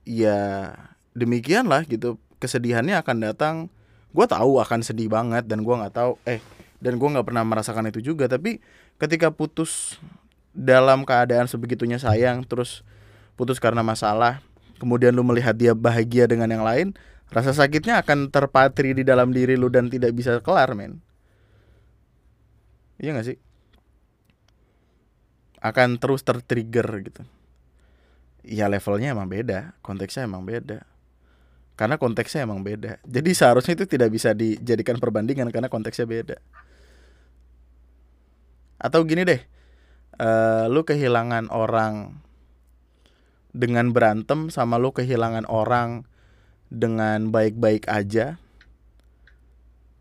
ya 0.08 0.72
demikianlah 1.12 1.84
gitu. 1.88 2.16
Kesedihannya 2.40 3.00
akan 3.00 3.18
datang. 3.24 3.56
Gue 4.16 4.28
tahu 4.28 4.60
akan 4.60 4.84
sedih 4.84 5.12
banget 5.12 5.48
dan 5.48 5.64
gue 5.64 5.76
nggak 5.76 5.96
tahu 5.96 6.20
eh 6.24 6.40
dan 6.84 7.00
gue 7.00 7.10
nggak 7.12 7.28
pernah 7.28 7.44
merasakan 7.44 7.92
itu 7.92 8.00
juga. 8.00 8.32
Tapi 8.32 8.64
ketika 9.00 9.32
putus 9.36 10.00
dalam 10.56 11.04
keadaan 11.04 11.48
sebegitunya 11.48 12.00
sayang 12.00 12.48
terus 12.48 12.88
putus 13.36 13.58
karena 13.58 13.82
masalah 13.82 14.40
kemudian 14.78 15.12
lu 15.12 15.26
melihat 15.26 15.58
dia 15.58 15.74
bahagia 15.74 16.30
dengan 16.30 16.46
yang 16.46 16.62
lain 16.62 16.94
rasa 17.34 17.50
sakitnya 17.50 18.06
akan 18.06 18.30
terpatri 18.30 18.94
di 18.94 19.02
dalam 19.02 19.34
diri 19.34 19.58
lu 19.58 19.68
dan 19.68 19.90
tidak 19.90 20.14
bisa 20.14 20.40
kelar 20.46 20.78
men. 20.78 21.02
Iya 23.02 23.18
gak 23.18 23.28
sih 23.28 23.38
akan 25.64 25.96
terus 25.98 26.28
tertrigger 26.28 26.86
gitu. 27.08 27.24
Ya 28.44 28.68
levelnya 28.68 29.16
emang 29.16 29.32
beda 29.32 29.72
konteksnya 29.80 30.28
emang 30.28 30.44
beda. 30.44 30.84
Karena 31.80 31.96
konteksnya 31.98 32.46
emang 32.46 32.62
beda. 32.62 33.02
Jadi 33.08 33.32
seharusnya 33.34 33.74
itu 33.74 33.88
tidak 33.88 34.14
bisa 34.14 34.36
dijadikan 34.36 35.00
perbandingan 35.00 35.50
karena 35.50 35.72
konteksnya 35.72 36.06
beda. 36.06 36.38
Atau 38.78 39.08
gini 39.08 39.24
deh 39.24 39.42
eh 40.14 40.66
lu 40.70 40.86
kehilangan 40.86 41.50
orang 41.50 42.22
dengan 43.54 43.90
berantem 43.94 44.54
sama 44.54 44.78
lu 44.78 44.94
kehilangan 44.94 45.50
orang 45.50 46.06
dengan 46.74 47.30
baik-baik 47.30 47.86
aja 47.86 48.42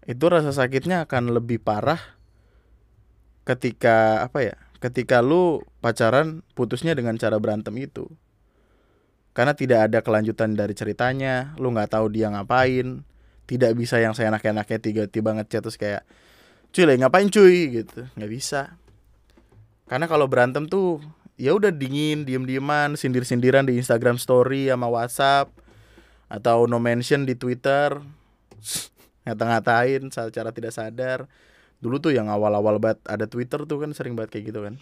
itu 0.08 0.24
rasa 0.26 0.50
sakitnya 0.50 1.04
akan 1.04 1.36
lebih 1.36 1.60
parah 1.60 2.00
ketika 3.44 4.24
apa 4.24 4.52
ya 4.52 4.56
ketika 4.82 5.22
lu 5.22 5.62
pacaran 5.78 6.42
putusnya 6.58 6.98
dengan 6.98 7.14
cara 7.14 7.38
berantem 7.38 7.70
itu. 7.78 8.10
Karena 9.32 9.54
tidak 9.54 9.88
ada 9.88 10.02
kelanjutan 10.02 10.58
dari 10.58 10.74
ceritanya 10.74 11.54
lu 11.56 11.70
nggak 11.70 11.94
tahu 11.94 12.10
dia 12.10 12.28
ngapain 12.28 13.06
tidak 13.46 13.78
bisa 13.78 14.02
yang 14.02 14.12
saya 14.12 14.34
enak-enaknya 14.34 14.78
tiba-tiba 14.82 15.38
ngechat 15.38 15.62
terus 15.62 15.78
kayak 15.78 16.02
cuy 16.74 16.84
lagi 16.84 16.98
ngapain 17.00 17.30
cuy? 17.30 17.80
gitu. 17.80 18.10
Nggak 18.18 18.30
bisa. 18.34 18.76
Karena 19.86 20.10
kalau 20.10 20.26
berantem 20.26 20.66
tuh 20.66 20.98
ya 21.38 21.54
udah 21.54 21.70
dingin 21.72 22.26
diem-dieman 22.26 22.98
sindir-sindiran 22.98 23.64
di 23.64 23.78
Instagram 23.78 24.18
Story 24.18 24.68
sama 24.68 24.90
WhatsApp 24.90 25.48
atau 26.32 26.64
no 26.64 26.80
mention 26.82 27.28
di 27.28 27.38
Twitter 27.38 28.00
ngata-ngatain 29.24 30.10
secara 30.10 30.50
tidak 30.50 30.72
sadar 30.74 31.30
dulu 31.82 31.98
tuh 31.98 32.14
yang 32.14 32.30
awal-awal 32.30 32.78
banget 32.78 33.02
ada 33.10 33.26
Twitter 33.26 33.66
tuh 33.66 33.82
kan 33.82 33.90
sering 33.90 34.14
banget 34.14 34.38
kayak 34.38 34.54
gitu 34.54 34.60
kan. 34.62 34.74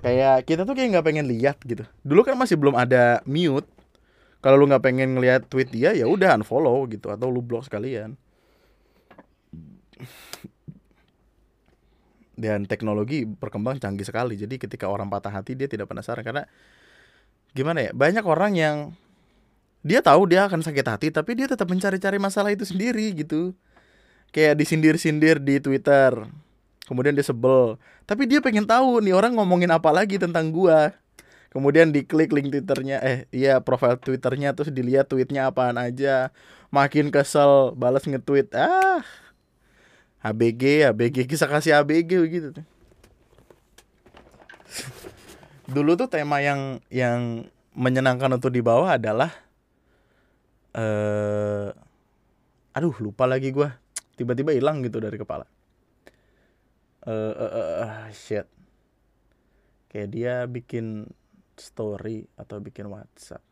Kayak 0.00 0.48
kita 0.48 0.64
tuh 0.64 0.72
kayak 0.72 0.96
nggak 0.96 1.06
pengen 1.06 1.28
lihat 1.28 1.60
gitu. 1.64 1.84
Dulu 2.00 2.24
kan 2.24 2.34
masih 2.40 2.56
belum 2.56 2.74
ada 2.74 3.20
mute. 3.28 3.68
Kalau 4.40 4.56
lu 4.60 4.68
nggak 4.68 4.84
pengen 4.84 5.16
ngelihat 5.16 5.48
tweet 5.48 5.68
dia 5.68 5.92
ya 5.92 6.08
udah 6.08 6.36
unfollow 6.40 6.88
gitu 6.88 7.12
atau 7.12 7.28
lu 7.28 7.44
block 7.44 7.68
sekalian. 7.68 8.16
Dan 12.34 12.64
teknologi 12.64 13.28
berkembang 13.28 13.80
canggih 13.80 14.04
sekali. 14.04 14.40
Jadi 14.40 14.56
ketika 14.56 14.88
orang 14.88 15.12
patah 15.12 15.32
hati 15.32 15.56
dia 15.56 15.68
tidak 15.68 15.88
penasaran. 15.88 16.24
Karena 16.24 16.44
gimana 17.52 17.84
ya 17.84 17.92
banyak 17.92 18.24
orang 18.24 18.52
yang 18.56 18.76
dia 19.84 20.00
tahu 20.00 20.24
dia 20.24 20.48
akan 20.48 20.64
sakit 20.64 20.86
hati 20.88 21.08
tapi 21.12 21.36
dia 21.36 21.44
tetap 21.44 21.68
mencari-cari 21.68 22.16
masalah 22.16 22.50
itu 22.50 22.64
sendiri 22.64 23.12
gitu 23.12 23.52
kayak 24.34 24.58
disindir-sindir 24.58 25.38
di 25.38 25.62
Twitter. 25.62 26.26
Kemudian 26.90 27.14
dia 27.14 27.22
sebel. 27.22 27.78
Tapi 28.04 28.26
dia 28.26 28.42
pengen 28.42 28.66
tahu 28.66 28.98
nih 29.00 29.14
orang 29.14 29.38
ngomongin 29.38 29.70
apa 29.70 29.94
lagi 29.94 30.18
tentang 30.18 30.50
gua. 30.50 30.90
Kemudian 31.54 31.94
diklik 31.94 32.34
link 32.34 32.50
twitternya 32.50 32.98
eh 32.98 33.30
iya 33.30 33.62
profile 33.62 33.94
twitternya 33.94 34.58
terus 34.58 34.74
dilihat 34.74 35.06
tweetnya 35.06 35.46
apaan 35.46 35.78
aja. 35.78 36.34
Makin 36.74 37.14
kesel 37.14 37.78
balas 37.78 38.02
nge-tweet. 38.02 38.50
Ah 38.58 39.06
ABG 40.26 40.90
ABG 40.90 41.30
kisah 41.30 41.46
kasih 41.46 41.78
ABG 41.78 42.26
gitu 42.26 42.48
tuh. 42.50 42.66
Dulu 45.70 45.94
tuh 45.94 46.10
tema 46.10 46.42
yang 46.42 46.82
yang 46.90 47.46
menyenangkan 47.72 48.34
untuk 48.34 48.50
dibawa 48.50 48.98
adalah 48.98 49.30
eh 50.74 51.70
aduh 52.74 52.98
lupa 52.98 53.30
lagi 53.30 53.54
gua 53.54 53.83
tiba-tiba 54.14 54.54
hilang 54.54 54.82
gitu 54.82 55.02
dari 55.02 55.18
kepala. 55.18 55.46
Eh 57.04 57.12
uh, 57.12 57.34
uh, 57.36 57.74
uh, 57.84 58.06
shit. 58.14 58.48
Kayak 59.90 60.08
dia 60.10 60.34
bikin 60.50 61.06
story 61.54 62.26
atau 62.34 62.58
bikin 62.58 62.90
WhatsApp. 62.90 63.42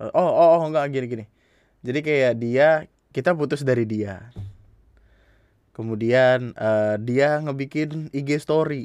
Eh, 0.00 0.10
oh 0.16 0.30
oh 0.30 0.48
oh 0.58 0.62
enggak 0.66 0.90
gini 0.90 1.06
gini. 1.06 1.24
Jadi 1.84 2.00
kayak 2.00 2.34
dia 2.40 2.68
kita 3.14 3.36
putus 3.36 3.62
dari 3.62 3.84
dia. 3.84 4.32
Kemudian 5.76 6.52
eh, 6.56 6.96
dia 7.00 7.40
ngebikin 7.40 8.12
IG 8.12 8.42
story. 8.42 8.84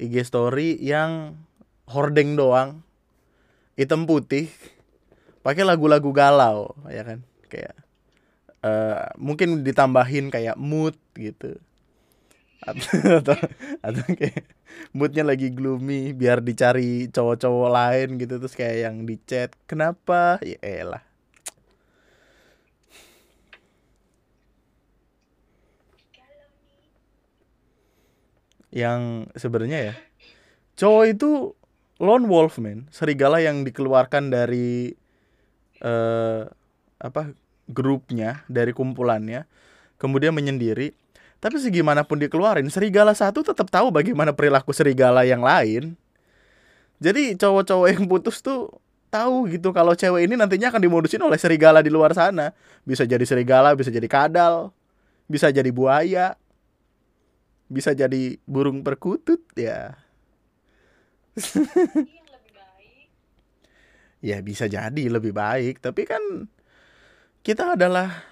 IG 0.00 0.24
story 0.24 0.80
yang 0.80 1.36
hordeng 1.88 2.36
doang. 2.36 2.82
Hitam 3.76 4.04
putih. 4.04 4.52
Pakai 5.40 5.64
lagu-lagu 5.64 6.12
galau 6.12 6.76
ya 6.92 7.00
kan? 7.00 7.24
Kayak 7.48 7.76
eh, 8.64 9.04
mungkin 9.20 9.62
ditambahin 9.66 10.28
kayak 10.32 10.56
mood 10.60 10.96
gitu. 11.16 11.56
Atau 12.60 12.92
atau, 13.80 14.04
kayak 14.20 14.44
moodnya 14.92 15.24
lagi 15.24 15.48
gloomy 15.48 16.12
biar 16.12 16.44
dicari 16.44 17.08
cowok-cowok 17.08 17.70
lain 17.72 18.08
gitu 18.20 18.36
terus 18.36 18.52
kayak 18.52 18.76
yang 18.84 18.96
di 19.08 19.16
chat 19.24 19.50
kenapa? 19.64 20.36
Ya 20.44 20.60
elah. 20.60 21.04
Yang 28.70 29.26
sebenarnya 29.34 29.78
ya 29.90 29.94
cowok 30.78 31.04
itu 31.12 31.30
lone 32.00 32.24
wolf 32.30 32.56
man 32.62 32.88
serigala 32.88 33.42
yang 33.42 33.66
dikeluarkan 33.66 34.32
dari 34.32 34.94
eh 35.80 36.42
apa 37.00 37.32
grupnya 37.70 38.42
dari 38.50 38.74
kumpulannya 38.74 39.46
kemudian 39.96 40.34
menyendiri. 40.34 40.92
Tapi 41.40 41.56
segimanapun 41.56 42.20
dikeluarin 42.20 42.68
serigala 42.68 43.16
satu 43.16 43.40
tetap 43.40 43.72
tahu 43.72 43.88
bagaimana 43.88 44.36
perilaku 44.36 44.76
serigala 44.76 45.24
yang 45.24 45.40
lain. 45.40 45.96
Jadi 47.00 47.32
cowok-cowok 47.40 47.88
yang 47.88 48.04
putus 48.04 48.44
tuh 48.44 48.68
tahu 49.08 49.48
gitu 49.48 49.72
kalau 49.72 49.96
cewek 49.96 50.28
ini 50.28 50.36
nantinya 50.36 50.68
akan 50.68 50.84
dimodusin 50.84 51.24
oleh 51.24 51.40
serigala 51.40 51.80
di 51.80 51.88
luar 51.88 52.12
sana. 52.12 52.52
Bisa 52.84 53.08
jadi 53.08 53.24
serigala 53.24 53.72
bisa 53.72 53.88
jadi 53.88 54.04
kadal 54.04 54.68
bisa 55.30 55.46
jadi 55.54 55.70
buaya 55.70 56.34
bisa 57.70 57.94
jadi 57.94 58.34
burung 58.50 58.82
perkutut 58.82 59.38
ya. 59.54 59.94
Ya 64.20 64.42
bisa 64.44 64.68
jadi 64.68 65.08
lebih 65.08 65.32
baik. 65.32 65.80
Tapi 65.80 66.04
kan 66.04 66.20
kita 67.40 67.74
adalah 67.76 68.24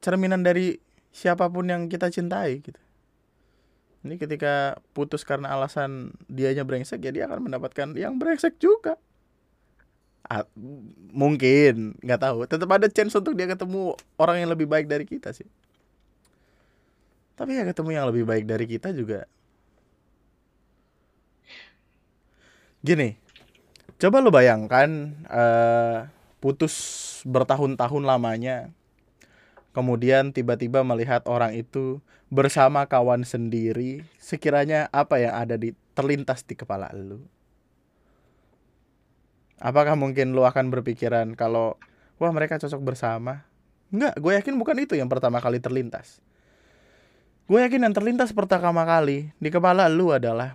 cerminan 0.00 0.44
dari 0.44 0.76
siapa 1.10 1.48
pun 1.48 1.68
yang 1.68 1.88
kita 1.88 2.08
cintai 2.12 2.60
gitu. 2.60 2.80
Ini 4.00 4.16
ketika 4.16 4.80
putus 4.96 5.28
karena 5.28 5.52
alasan 5.52 6.16
dianya 6.24 6.64
brengsek 6.64 7.04
ya 7.04 7.12
dia 7.12 7.24
akan 7.28 7.52
mendapatkan 7.52 7.92
yang 7.96 8.16
brengsek 8.16 8.56
juga. 8.56 8.96
Ah, 10.24 10.46
mungkin 11.12 12.00
nggak 12.00 12.20
tahu. 12.20 12.38
Tetap 12.48 12.70
ada 12.70 12.88
chance 12.88 13.12
untuk 13.18 13.36
dia 13.36 13.50
ketemu 13.50 13.92
orang 14.16 14.40
yang 14.40 14.50
lebih 14.52 14.70
baik 14.70 14.88
dari 14.88 15.04
kita 15.04 15.36
sih. 15.36 15.48
Tapi 17.36 17.56
ya 17.56 17.64
ketemu 17.68 17.90
yang 17.92 18.06
lebih 18.08 18.24
baik 18.24 18.44
dari 18.48 18.64
kita 18.64 18.92
juga. 18.96 19.28
Gini 22.80 23.30
coba 24.00 24.24
lu 24.24 24.32
bayangkan 24.32 25.12
eh, 25.28 25.98
putus 26.40 26.74
bertahun-tahun 27.28 28.02
lamanya. 28.02 28.72
Kemudian 29.70 30.34
tiba-tiba 30.34 30.82
melihat 30.82 31.22
orang 31.30 31.54
itu 31.54 32.02
bersama 32.26 32.88
kawan 32.90 33.22
sendiri 33.22 34.02
sekiranya 34.18 34.90
apa 34.90 35.22
yang 35.22 35.34
ada 35.36 35.54
di 35.54 35.76
terlintas 35.94 36.42
di 36.42 36.58
kepala 36.58 36.90
lu. 36.90 37.22
Apakah 39.60 39.94
mungkin 39.94 40.34
lu 40.34 40.42
akan 40.42 40.72
berpikiran 40.74 41.36
kalau 41.38 41.76
wah 42.18 42.32
mereka 42.32 42.58
cocok 42.58 42.80
bersama 42.82 43.46
Enggak, 43.90 44.14
gue 44.22 44.32
yakin 44.38 44.54
bukan 44.54 44.76
itu 44.78 44.94
yang 44.94 45.10
pertama 45.10 45.42
kali 45.42 45.58
terlintas. 45.58 46.22
Gue 47.50 47.66
yakin 47.66 47.90
yang 47.90 47.94
terlintas 47.94 48.30
pertama 48.30 48.86
kali 48.86 49.34
di 49.42 49.50
kepala 49.50 49.90
lu 49.90 50.14
adalah 50.14 50.54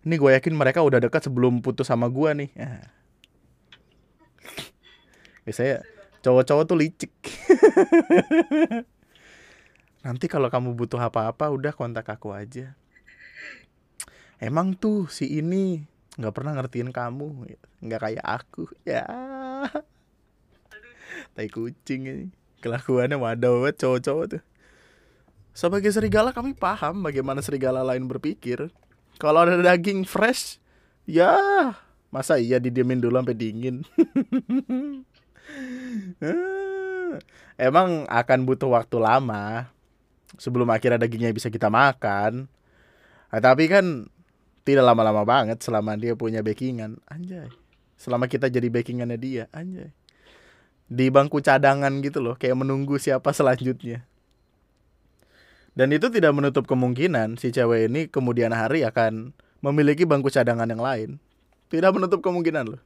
ini 0.00 0.16
gue 0.16 0.32
yakin 0.32 0.56
mereka 0.56 0.80
udah 0.80 0.96
dekat 0.96 1.28
sebelum 1.28 1.60
putus 1.60 1.92
sama 1.92 2.08
gue 2.08 2.30
nih. 2.32 2.50
biasanya 5.44 5.84
cowok-cowok 6.20 6.64
tuh 6.68 6.78
licik. 6.78 7.12
Nanti 10.06 10.26
kalau 10.32 10.48
kamu 10.48 10.72
butuh 10.72 11.00
apa-apa 11.00 11.52
udah 11.52 11.72
kontak 11.76 12.08
aku 12.08 12.32
aja. 12.32 12.72
Emang 14.40 14.72
tuh 14.72 15.04
si 15.12 15.40
ini 15.40 15.84
nggak 16.16 16.32
pernah 16.32 16.56
ngertiin 16.56 16.92
kamu 16.92 17.44
nggak 17.84 18.00
kayak 18.00 18.24
aku. 18.24 18.64
Ya. 18.88 19.04
Tai 21.36 21.48
kucing 21.52 22.02
ini. 22.08 22.26
Kelakuannya 22.60 23.16
waduh 23.16 23.64
banget 23.64 23.84
cowok-cowok 23.84 24.24
tuh. 24.36 24.42
Sebagai 25.56 25.92
serigala 25.92 26.32
kami 26.32 26.56
paham 26.56 27.04
bagaimana 27.04 27.44
serigala 27.44 27.84
lain 27.84 28.08
berpikir. 28.08 28.72
Kalau 29.20 29.44
ada 29.44 29.60
daging 29.60 30.08
fresh 30.08 30.60
ya 31.10 31.34
masa 32.10 32.38
iya 32.38 32.58
didiemin 32.58 33.02
dulu 33.02 33.22
sampai 33.22 33.38
dingin 33.38 33.86
emang 37.60 38.08
akan 38.08 38.38
butuh 38.48 38.70
waktu 38.72 38.96
lama 39.00 39.68
sebelum 40.38 40.68
akhirnya 40.70 41.00
dagingnya 41.00 41.34
bisa 41.34 41.52
kita 41.52 41.68
makan. 41.68 42.46
Ah, 43.30 43.38
tapi 43.38 43.70
kan 43.70 44.10
tidak 44.66 44.84
lama-lama 44.86 45.22
banget 45.22 45.62
selama 45.62 45.96
dia 45.96 46.14
punya 46.14 46.44
backingan. 46.44 46.98
Anjay. 47.08 47.50
Selama 48.00 48.26
kita 48.26 48.48
jadi 48.48 48.66
backingannya 48.72 49.18
dia 49.20 49.44
anjay. 49.52 49.92
Di 50.90 51.06
bangku 51.12 51.38
cadangan 51.38 52.02
gitu 52.02 52.18
loh 52.18 52.34
kayak 52.34 52.58
menunggu 52.58 52.98
siapa 52.98 53.30
selanjutnya. 53.30 54.02
Dan 55.70 55.94
itu 55.94 56.10
tidak 56.10 56.34
menutup 56.34 56.66
kemungkinan 56.66 57.38
si 57.38 57.54
cewek 57.54 57.86
ini 57.86 58.10
kemudian 58.10 58.50
hari 58.50 58.82
akan 58.82 59.30
memiliki 59.62 60.02
bangku 60.02 60.26
cadangan 60.32 60.66
yang 60.66 60.82
lain. 60.82 61.10
Tidak 61.70 61.94
menutup 61.94 62.18
kemungkinan 62.26 62.74
loh. 62.74 62.82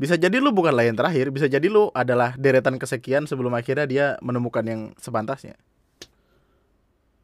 Bisa 0.00 0.18
jadi 0.18 0.40
lu 0.42 0.50
bukanlah 0.50 0.82
yang 0.88 0.98
terakhir, 0.98 1.30
bisa 1.30 1.46
jadi 1.46 1.68
lu 1.68 1.92
adalah 1.92 2.34
deretan 2.34 2.80
kesekian 2.80 3.28
sebelum 3.28 3.52
akhirnya 3.54 3.86
dia 3.86 4.06
menemukan 4.24 4.64
yang 4.64 4.80
sepantasnya. 4.98 5.54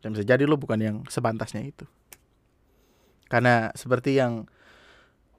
Dan 0.05 0.15
bisa 0.15 0.23
jadi 0.23 0.47
lu 0.47 0.55
bukan 0.61 0.79
yang 0.79 0.97
sepantasnya 1.11 1.65
itu. 1.65 1.89
Karena 3.27 3.75
seperti 3.75 4.17
yang 4.17 4.47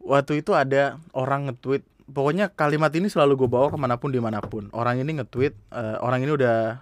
waktu 0.04 0.44
itu 0.44 0.56
ada 0.56 0.98
orang 1.12 1.52
nge-tweet 1.52 1.84
pokoknya 2.10 2.50
kalimat 2.56 2.90
ini 2.96 3.08
selalu 3.12 3.46
gue 3.46 3.50
bawa 3.52 3.70
ke 3.70 3.78
mana 3.78 4.00
pun 4.02 4.10
di 4.10 4.18
mana 4.18 4.42
pun 4.42 4.72
orang 4.74 4.98
ini 5.04 5.22
nge-tweet 5.22 5.54
uh, 5.76 6.02
orang 6.02 6.26
ini 6.26 6.34
udah 6.34 6.82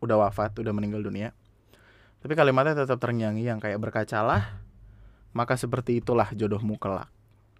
udah 0.00 0.16
wafat 0.28 0.54
udah 0.62 0.70
meninggal 0.70 1.02
dunia 1.02 1.34
tapi 2.20 2.36
kalimatnya 2.36 2.84
tetap 2.86 3.00
ternyanyi 3.02 3.48
yang 3.48 3.58
kayak 3.58 3.80
berkacalah 3.80 4.60
maka 5.34 5.58
seperti 5.58 5.98
itulah 5.98 6.30
jodohmu 6.30 6.78
kelak 6.78 7.10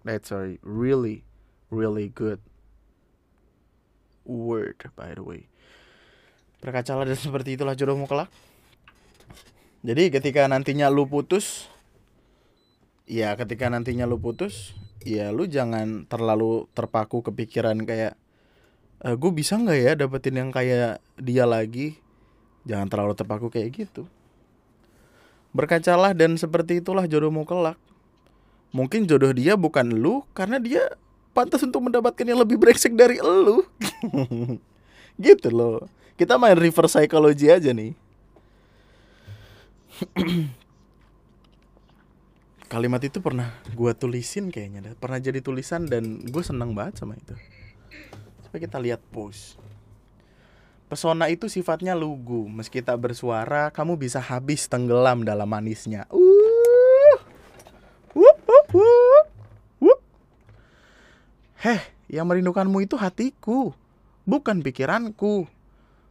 that's 0.05 0.31
a 0.31 0.55
really 0.63 1.25
really 1.73 2.11
good 2.13 2.43
word 4.27 4.77
by 4.93 5.15
the 5.15 5.23
way. 5.25 5.49
Berkacalah 6.61 7.09
dan 7.09 7.17
seperti 7.17 7.57
itulah 7.57 7.73
jodohmu 7.73 8.05
kelak 8.05 8.29
jadi 9.81 10.13
ketika 10.13 10.45
nantinya 10.45 10.93
lu 10.93 11.09
putus 11.09 11.65
ya 13.09 13.33
ketika 13.33 13.65
nantinya 13.65 14.05
lu 14.05 14.21
putus 14.21 14.77
ya 15.01 15.33
lu 15.33 15.49
jangan 15.49 16.05
terlalu 16.05 16.69
terpaku 16.77 17.25
kepikiran 17.25 17.81
kayak 17.81 18.13
e, 19.01 19.09
eh, 19.09 19.15
gue 19.17 19.31
bisa 19.33 19.57
nggak 19.57 19.79
ya 19.81 19.91
dapetin 19.97 20.37
yang 20.37 20.53
kayak 20.53 21.01
dia 21.17 21.49
lagi? 21.49 21.97
Jangan 22.69 22.93
terlalu 22.93 23.13
terpaku 23.17 23.49
kayak 23.49 23.73
gitu. 23.73 24.05
Berkacalah 25.49 26.13
dan 26.13 26.37
seperti 26.37 26.77
itulah 26.77 27.09
jodohmu 27.09 27.41
kelak. 27.49 27.75
Mungkin 28.77 29.09
jodoh 29.09 29.33
dia 29.33 29.57
bukan 29.57 29.97
lu 29.97 30.21
karena 30.37 30.61
dia 30.61 30.93
pantas 31.31 31.63
untuk 31.63 31.81
mendapatkan 31.83 32.27
yang 32.27 32.39
lebih 32.39 32.59
brengsek 32.59 32.95
dari 32.95 33.19
lu 33.23 33.63
gitu 35.25 35.49
loh. 35.51 35.87
Kita 36.19 36.37
main 36.37 36.55
reverse 36.55 36.99
psychology 36.99 37.49
aja 37.49 37.73
nih. 37.73 37.95
Kalimat 42.71 43.03
itu 43.03 43.19
pernah 43.19 43.51
gue 43.75 43.91
tulisin 43.97 44.47
kayaknya 44.47 44.95
pernah 44.95 45.19
jadi 45.19 45.43
tulisan 45.43 45.91
dan 45.91 46.23
gue 46.23 46.43
seneng 46.43 46.71
banget 46.71 47.03
sama 47.03 47.19
itu. 47.19 47.35
Coba 48.47 48.57
kita 48.59 48.79
lihat 48.79 49.03
post 49.11 49.59
pesona 50.91 51.31
itu 51.31 51.47
sifatnya 51.47 51.95
lugu. 51.95 52.51
Meski 52.51 52.83
tak 52.83 52.99
bersuara 52.99 53.71
kamu 53.71 53.95
bisa 53.95 54.19
habis 54.19 54.67
tenggelam 54.67 55.23
dalam 55.23 55.47
manisnya. 55.47 56.03
Uh 56.11 56.40
yang 62.11 62.27
merindukanmu 62.27 62.83
itu 62.83 62.99
hatiku 62.99 63.71
bukan 64.27 64.59
pikiranku 64.59 65.47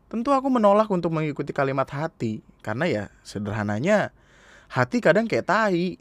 tentu 0.09 0.33
aku 0.33 0.49
menolak 0.49 0.89
untuk 0.89 1.13
mengikuti 1.13 1.53
kalimat 1.53 1.87
hati 1.93 2.41
karena 2.65 2.89
ya 2.89 3.05
sederhananya 3.21 4.11
hati 4.73 5.05
kadang 5.05 5.29
kayak 5.29 5.45
tai 5.45 6.01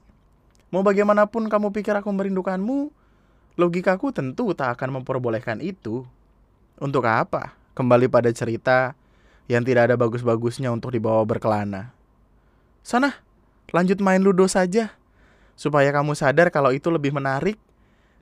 Mau 0.70 0.86
bagaimanapun 0.86 1.50
kamu 1.50 1.74
pikir 1.74 1.98
aku 1.98 2.14
merindukanmu, 2.14 2.94
logikaku 3.58 4.14
tentu 4.14 4.54
tak 4.54 4.78
akan 4.78 5.02
memperbolehkan 5.02 5.66
itu. 5.66 6.06
Untuk 6.78 7.10
apa? 7.10 7.58
Kembali 7.74 8.06
pada 8.06 8.30
cerita 8.30 8.94
yang 9.50 9.66
tidak 9.66 9.90
ada 9.90 9.96
bagus-bagusnya 9.98 10.70
untuk 10.70 10.94
dibawa 10.94 11.26
berkelana. 11.26 11.90
Sana, 12.86 13.18
lanjut 13.74 13.98
main 13.98 14.22
ludo 14.22 14.46
saja. 14.46 14.94
Supaya 15.58 15.90
kamu 15.90 16.14
sadar 16.14 16.54
kalau 16.54 16.70
itu 16.70 16.94
lebih 16.94 17.12
menarik 17.18 17.58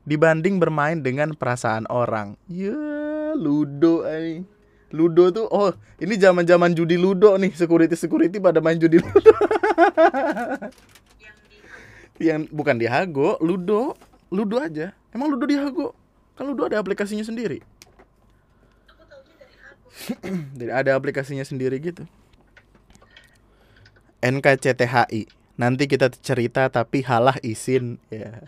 dibanding 0.08 0.56
bermain 0.58 1.04
dengan 1.04 1.36
perasaan 1.36 1.84
orang. 1.92 2.40
Ya, 2.48 3.36
ludo 3.36 4.08
ay. 4.08 4.48
Ludo 4.88 5.28
tuh 5.36 5.52
oh, 5.52 5.76
ini 6.00 6.16
zaman-zaman 6.16 6.72
judi 6.72 6.96
ludo 6.96 7.36
nih, 7.36 7.52
security-security 7.52 8.40
pada 8.40 8.64
main 8.64 8.80
judi 8.80 9.04
ludo. 9.04 9.32
yang 12.24 12.48
bukan 12.50 12.80
di 12.80 12.88
Hago, 12.88 13.36
Ludo, 13.44 13.94
Ludo 14.32 14.58
aja. 14.64 14.96
Emang 15.12 15.28
Ludo 15.28 15.44
di 15.44 15.60
Hago? 15.60 15.92
Kan 16.40 16.48
Ludo 16.48 16.66
ada 16.66 16.80
aplikasinya 16.80 17.28
sendiri. 17.28 17.60
Jadi 20.58 20.72
ada 20.72 20.96
aplikasinya 20.96 21.44
sendiri 21.44 21.78
gitu. 21.84 22.08
NKCTHI. 24.24 25.30
Nanti 25.58 25.84
kita 25.90 26.10
cerita 26.14 26.70
tapi 26.70 27.02
halah 27.04 27.38
izin 27.42 27.98
ya. 28.14 28.46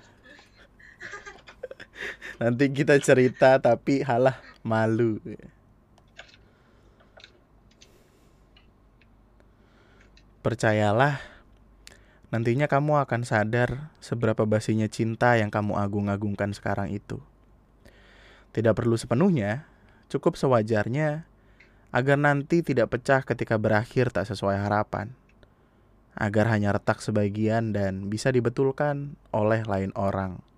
Nanti 2.40 2.72
kita 2.72 2.96
cerita 3.04 3.60
tapi 3.60 4.00
halah 4.00 4.40
malu. 4.64 5.20
Percayalah 10.40 11.20
nantinya 12.32 12.72
kamu 12.72 13.04
akan 13.04 13.28
sadar 13.28 13.92
seberapa 14.00 14.48
basinya 14.48 14.88
cinta 14.88 15.36
yang 15.36 15.52
kamu 15.52 15.76
agung-agungkan 15.76 16.56
sekarang 16.56 16.96
itu. 16.96 17.20
Tidak 18.56 18.72
perlu 18.72 18.96
sepenuhnya, 18.96 19.68
cukup 20.08 20.40
sewajarnya 20.40 21.28
agar 21.92 22.18
nanti 22.18 22.64
tidak 22.64 22.96
pecah 22.96 23.20
ketika 23.28 23.60
berakhir 23.60 24.16
tak 24.16 24.32
sesuai 24.32 24.64
harapan. 24.64 25.12
Agar 26.16 26.48
hanya 26.56 26.72
retak 26.72 27.04
sebagian 27.04 27.76
dan 27.76 28.08
bisa 28.08 28.32
dibetulkan 28.32 29.20
oleh 29.36 29.60
lain 29.68 29.92
orang. 30.00 30.49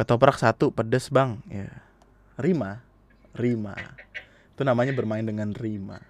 Ketoprak 0.00 0.40
satu 0.40 0.72
pedes 0.72 1.12
bang, 1.12 1.44
ya. 1.52 1.68
Rima, 2.40 2.80
rima. 3.36 3.76
Itu 4.56 4.64
namanya 4.64 4.96
bermain 4.96 5.28
dengan 5.28 5.52
rima. 5.52 6.00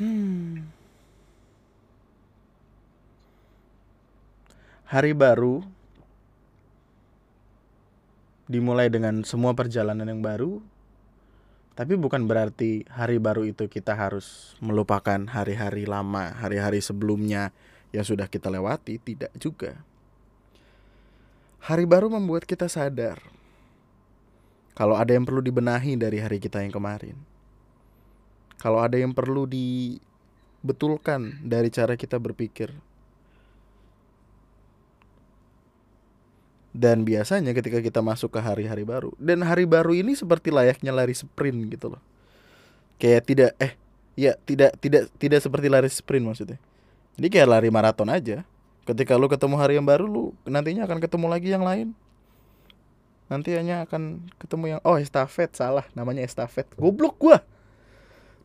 Hmm. 0.00 0.76
hari 4.86 5.18
baru 5.18 5.66
dimulai 8.46 8.86
dengan 8.86 9.26
semua 9.26 9.50
perjalanan 9.58 10.06
yang 10.06 10.22
baru 10.22 10.62
tapi 11.74 11.98
bukan 11.98 12.24
berarti 12.24 12.86
hari 12.86 13.18
baru 13.18 13.44
itu 13.44 13.66
kita 13.68 13.92
harus 13.92 14.56
melupakan 14.64 15.28
hari-hari 15.28 15.84
lama, 15.84 16.32
hari-hari 16.32 16.80
sebelumnya 16.80 17.52
yang 17.92 18.00
sudah 18.00 18.32
kita 18.32 18.48
lewati, 18.48 18.96
tidak 18.96 19.28
juga. 19.36 19.76
Hari 21.62 21.84
baru 21.88 22.12
membuat 22.12 22.44
kita 22.44 22.68
sadar 22.68 23.36
kalau 24.76 24.92
ada 24.92 25.16
yang 25.16 25.24
perlu 25.24 25.40
dibenahi 25.40 25.96
dari 25.96 26.20
hari 26.20 26.36
kita 26.36 26.60
yang 26.60 26.68
kemarin. 26.68 27.16
Kalau 28.60 28.76
ada 28.76 29.00
yang 29.00 29.16
perlu 29.16 29.48
dibetulkan 29.48 31.40
dari 31.40 31.72
cara 31.72 31.96
kita 31.96 32.20
berpikir. 32.20 32.76
Dan 36.76 37.08
biasanya 37.08 37.56
ketika 37.56 37.80
kita 37.80 38.04
masuk 38.04 38.36
ke 38.36 38.40
hari-hari 38.44 38.84
baru 38.84 39.08
dan 39.16 39.40
hari 39.40 39.64
baru 39.64 39.96
ini 39.96 40.12
seperti 40.12 40.52
layaknya 40.52 40.92
lari 40.92 41.16
sprint 41.16 41.72
gitu 41.72 41.96
loh. 41.96 42.02
Kayak 43.00 43.24
tidak 43.24 43.50
eh 43.56 43.72
ya 44.12 44.36
tidak 44.44 44.76
tidak 44.84 45.08
tidak 45.16 45.40
seperti 45.40 45.72
lari 45.72 45.88
sprint 45.88 46.28
maksudnya. 46.28 46.60
Ini 47.16 47.32
kayak 47.32 47.48
lari 47.48 47.72
maraton 47.72 48.12
aja. 48.12 48.44
Ketika 48.86 49.18
lu 49.18 49.26
ketemu 49.26 49.58
hari 49.58 49.74
yang 49.76 49.86
baru 49.86 50.06
lu 50.06 50.24
nantinya 50.46 50.86
akan 50.86 51.02
ketemu 51.02 51.26
lagi 51.26 51.48
yang 51.50 51.66
lain. 51.66 51.90
Nanti 53.26 53.58
hanya 53.58 53.82
akan 53.82 54.22
ketemu 54.38 54.78
yang 54.78 54.80
oh 54.86 54.94
estafet 54.96 55.50
salah 55.58 55.82
namanya 55.98 56.22
estafet. 56.22 56.70
Goblok 56.78 57.18
gua. 57.18 57.42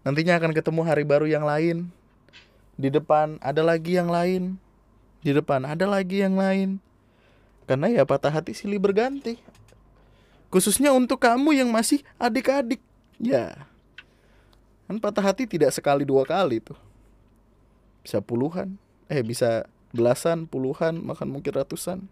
Nantinya 0.02 0.42
akan 0.42 0.58
ketemu 0.58 0.82
hari 0.82 1.06
baru 1.06 1.30
yang 1.30 1.46
lain. 1.46 1.94
Di 2.74 2.90
depan 2.90 3.38
ada 3.46 3.62
lagi 3.62 3.94
yang 3.94 4.10
lain. 4.10 4.58
Di 5.22 5.38
depan 5.38 5.62
ada 5.70 5.86
lagi 5.86 6.26
yang 6.26 6.34
lain 6.34 6.82
karena 7.72 7.88
ya 7.88 8.04
patah 8.04 8.28
hati 8.28 8.52
silih 8.52 8.84
berganti. 8.84 9.40
Khususnya 10.52 10.92
untuk 10.92 11.24
kamu 11.24 11.56
yang 11.56 11.72
masih 11.72 12.04
adik-adik. 12.20 12.84
Ya. 13.16 13.64
Kan 14.92 15.00
patah 15.00 15.24
hati 15.24 15.48
tidak 15.48 15.72
sekali 15.72 16.04
dua 16.04 16.28
kali 16.28 16.60
tuh. 16.60 16.76
Bisa 18.04 18.20
puluhan. 18.20 18.76
Eh 19.08 19.24
bisa 19.24 19.64
belasan, 19.92 20.48
puluhan, 20.48 21.00
makan 21.04 21.28
mungkin 21.32 21.54
ratusan. 21.56 22.08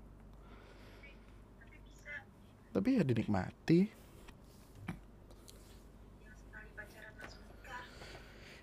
Tapi 2.70 3.00
ya 3.00 3.04
dinikmati. 3.04 4.00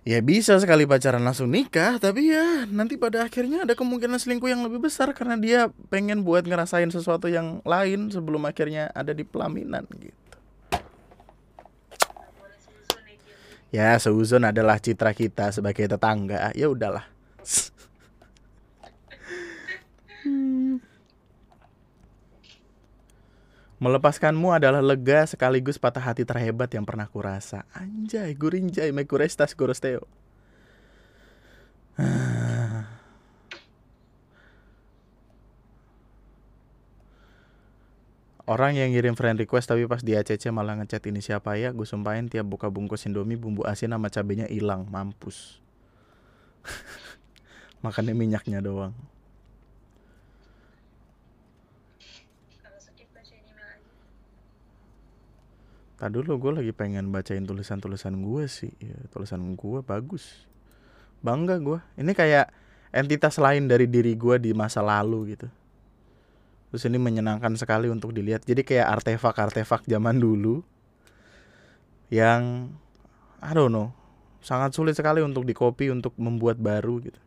Ya 0.06 0.22
bisa 0.22 0.54
sekali 0.62 0.86
pacaran 0.86 1.18
langsung 1.26 1.50
nikah, 1.50 1.98
tapi 1.98 2.30
ya 2.30 2.62
nanti 2.70 2.94
pada 2.94 3.26
akhirnya 3.26 3.66
ada 3.66 3.74
kemungkinan 3.74 4.22
selingkuh 4.22 4.46
yang 4.46 4.62
lebih 4.62 4.86
besar 4.86 5.10
karena 5.10 5.34
dia 5.34 5.60
pengen 5.90 6.22
buat 6.22 6.46
ngerasain 6.46 6.94
sesuatu 6.94 7.26
yang 7.26 7.58
lain 7.66 8.14
sebelum 8.14 8.46
akhirnya 8.46 8.86
ada 8.94 9.10
di 9.10 9.26
pelaminan 9.26 9.82
gitu. 9.98 10.14
Ya, 13.74 13.98
seuzon 13.98 14.46
adalah 14.46 14.78
citra 14.78 15.10
kita 15.10 15.50
sebagai 15.50 15.90
tetangga. 15.90 16.54
Ya 16.54 16.70
udahlah. 16.70 17.15
Melepaskanmu 23.76 24.56
adalah 24.56 24.80
lega 24.80 25.28
sekaligus 25.28 25.76
patah 25.76 26.00
hati 26.00 26.24
terhebat 26.24 26.72
yang 26.72 26.88
pernah 26.88 27.04
kurasa. 27.04 27.68
Anjay, 27.76 28.32
gurinjay, 28.32 28.88
mekurestas 28.88 29.52
gorosteo. 29.52 30.08
Orang 38.46 38.78
yang 38.78 38.94
ngirim 38.94 39.18
friend 39.18 39.42
request 39.42 39.66
tapi 39.72 39.90
pas 39.90 40.04
di 40.04 40.14
ACC 40.14 40.54
malah 40.54 40.78
ngechat 40.78 41.02
ini 41.10 41.18
siapa 41.18 41.58
ya 41.58 41.74
Gue 41.74 41.82
sumpahin 41.82 42.30
tiap 42.30 42.46
buka 42.46 42.70
bungkus 42.70 43.02
indomie 43.08 43.34
bumbu 43.34 43.66
asin 43.66 43.90
sama 43.90 44.06
cabenya 44.06 44.46
hilang 44.46 44.86
Mampus 44.86 45.58
Makannya 47.84 48.14
minyaknya 48.14 48.62
doang 48.62 48.94
Kalau 52.62 52.78
sedih 52.78 53.10
bacain 53.10 53.42
email 53.42 53.66
aja. 53.66 53.90
Tadi 55.96 56.12
dulu 56.12 56.36
gue 56.36 56.52
lagi 56.60 56.72
pengen 56.76 57.08
bacain 57.08 57.48
tulisan-tulisan 57.48 58.20
gue 58.20 58.44
sih 58.52 58.68
ya, 58.76 59.00
Tulisan 59.08 59.56
gue 59.56 59.80
bagus. 59.80 60.44
Bangga 61.24 61.56
gue 61.56 61.80
Ini 61.96 62.12
kayak 62.12 62.52
entitas 62.92 63.40
lain 63.40 63.64
dari 63.64 63.88
diri 63.88 64.12
gue 64.12 64.36
di 64.36 64.52
masa 64.52 64.84
lalu 64.84 65.32
gitu. 65.32 65.48
Terus 66.68 66.82
ini 66.84 67.00
menyenangkan 67.00 67.56
sekali 67.56 67.88
untuk 67.88 68.12
dilihat. 68.12 68.44
Jadi 68.44 68.60
kayak 68.60 69.00
artefak-artefak 69.00 69.88
zaman 69.88 70.20
dulu 70.20 70.60
Yang 72.12 72.68
I 73.40 73.56
don't 73.56 73.72
know 73.72 73.96
Sangat 74.44 74.76
sulit 74.76 75.00
sekali 75.00 75.24
untuk 75.24 75.48
dikopi 75.48 75.88
Untuk 75.88 76.12
membuat 76.20 76.60
baru 76.60 77.00
gitu. 77.00 77.20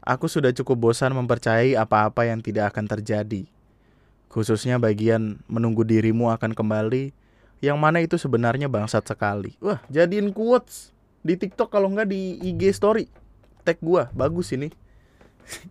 Aku 0.00 0.32
sudah 0.32 0.48
cukup 0.56 0.80
bosan 0.90 1.12
mempercayai 1.12 1.76
apa-apa 1.76 2.24
yang 2.24 2.40
tidak 2.40 2.72
akan 2.72 2.88
terjadi 2.88 3.44
Khususnya 4.30 4.78
bagian 4.78 5.42
menunggu 5.50 5.82
dirimu 5.82 6.30
akan 6.30 6.54
kembali 6.54 7.10
Yang 7.58 7.78
mana 7.82 7.98
itu 7.98 8.14
sebenarnya 8.14 8.70
bangsat 8.70 9.02
sekali. 9.02 9.58
Wah 9.58 9.82
jadiin 9.90 10.30
quotes 10.30 10.94
Di 11.20 11.34
tiktok 11.34 11.66
kalau 11.68 11.90
nggak 11.90 12.06
di 12.08 12.38
IG 12.38 12.70
story. 12.72 13.10
Tag 13.66 13.82
gua 13.82 14.06
bagus 14.14 14.54
ini. 14.54 14.70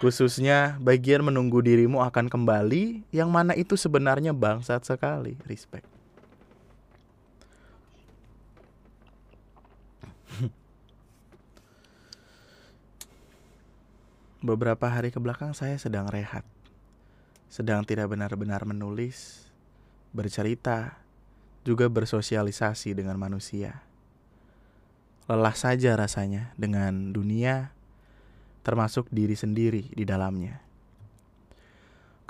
Khususnya 0.00 0.80
bagian 0.82 1.22
menunggu 1.22 1.60
dirimu 1.60 2.00
akan 2.00 2.32
kembali 2.32 3.04
Yang 3.12 3.28
mana 3.28 3.52
itu 3.60 3.76
sebenarnya 3.76 4.32
bangsat 4.32 4.80
sekali. 4.88 5.36
Respect. 5.44 5.84
Beberapa 14.48 14.88
hari 14.88 15.12
ke 15.12 15.20
belakang 15.20 15.52
saya 15.52 15.76
sedang 15.76 16.08
rehat 16.08 16.42
Sedang 17.52 17.84
tidak 17.84 18.08
benar-benar 18.08 18.64
menulis 18.64 19.44
Bercerita 20.16 20.96
Juga 21.68 21.92
bersosialisasi 21.92 22.96
dengan 22.96 23.20
manusia 23.20 23.84
Lelah 25.28 25.52
saja 25.52 25.92
rasanya 26.00 26.56
dengan 26.56 27.12
dunia 27.12 27.76
termasuk 28.62 29.10
diri 29.10 29.34
sendiri 29.34 29.90
di 29.90 30.06
dalamnya. 30.06 30.62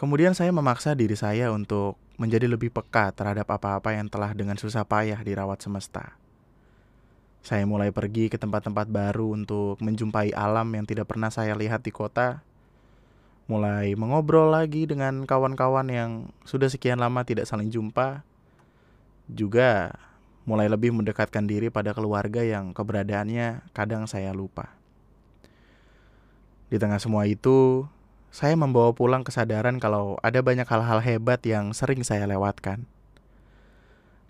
Kemudian 0.00 0.32
saya 0.34 0.50
memaksa 0.50 0.96
diri 0.96 1.14
saya 1.14 1.52
untuk 1.52 2.00
menjadi 2.16 2.48
lebih 2.48 2.72
peka 2.72 3.12
terhadap 3.14 3.46
apa-apa 3.46 3.94
yang 3.94 4.08
telah 4.08 4.32
dengan 4.32 4.56
susah 4.56 4.82
payah 4.82 5.20
dirawat 5.20 5.62
semesta. 5.62 6.16
Saya 7.42 7.68
mulai 7.68 7.90
pergi 7.90 8.30
ke 8.32 8.38
tempat-tempat 8.38 8.88
baru 8.88 9.34
untuk 9.34 9.78
menjumpai 9.82 10.32
alam 10.32 10.66
yang 10.74 10.86
tidak 10.88 11.10
pernah 11.10 11.28
saya 11.28 11.54
lihat 11.54 11.82
di 11.82 11.92
kota. 11.92 12.40
Mulai 13.50 13.98
mengobrol 13.98 14.54
lagi 14.54 14.86
dengan 14.86 15.26
kawan-kawan 15.26 15.88
yang 15.90 16.10
sudah 16.46 16.70
sekian 16.70 17.02
lama 17.02 17.26
tidak 17.26 17.46
saling 17.46 17.68
jumpa. 17.68 18.22
Juga 19.26 19.94
mulai 20.42 20.66
lebih 20.66 20.90
mendekatkan 20.90 21.46
diri 21.46 21.70
pada 21.70 21.94
keluarga 21.94 22.42
yang 22.42 22.74
keberadaannya 22.74 23.62
kadang 23.70 24.10
saya 24.10 24.34
lupa. 24.34 24.74
Di 26.72 26.80
tengah 26.80 26.98
semua 26.98 27.28
itu, 27.28 27.84
saya 28.32 28.56
membawa 28.56 28.96
pulang 28.96 29.22
kesadaran 29.22 29.76
kalau 29.76 30.16
ada 30.24 30.40
banyak 30.40 30.64
hal-hal 30.64 31.04
hebat 31.04 31.44
yang 31.44 31.76
sering 31.76 32.00
saya 32.00 32.24
lewatkan. 32.24 32.88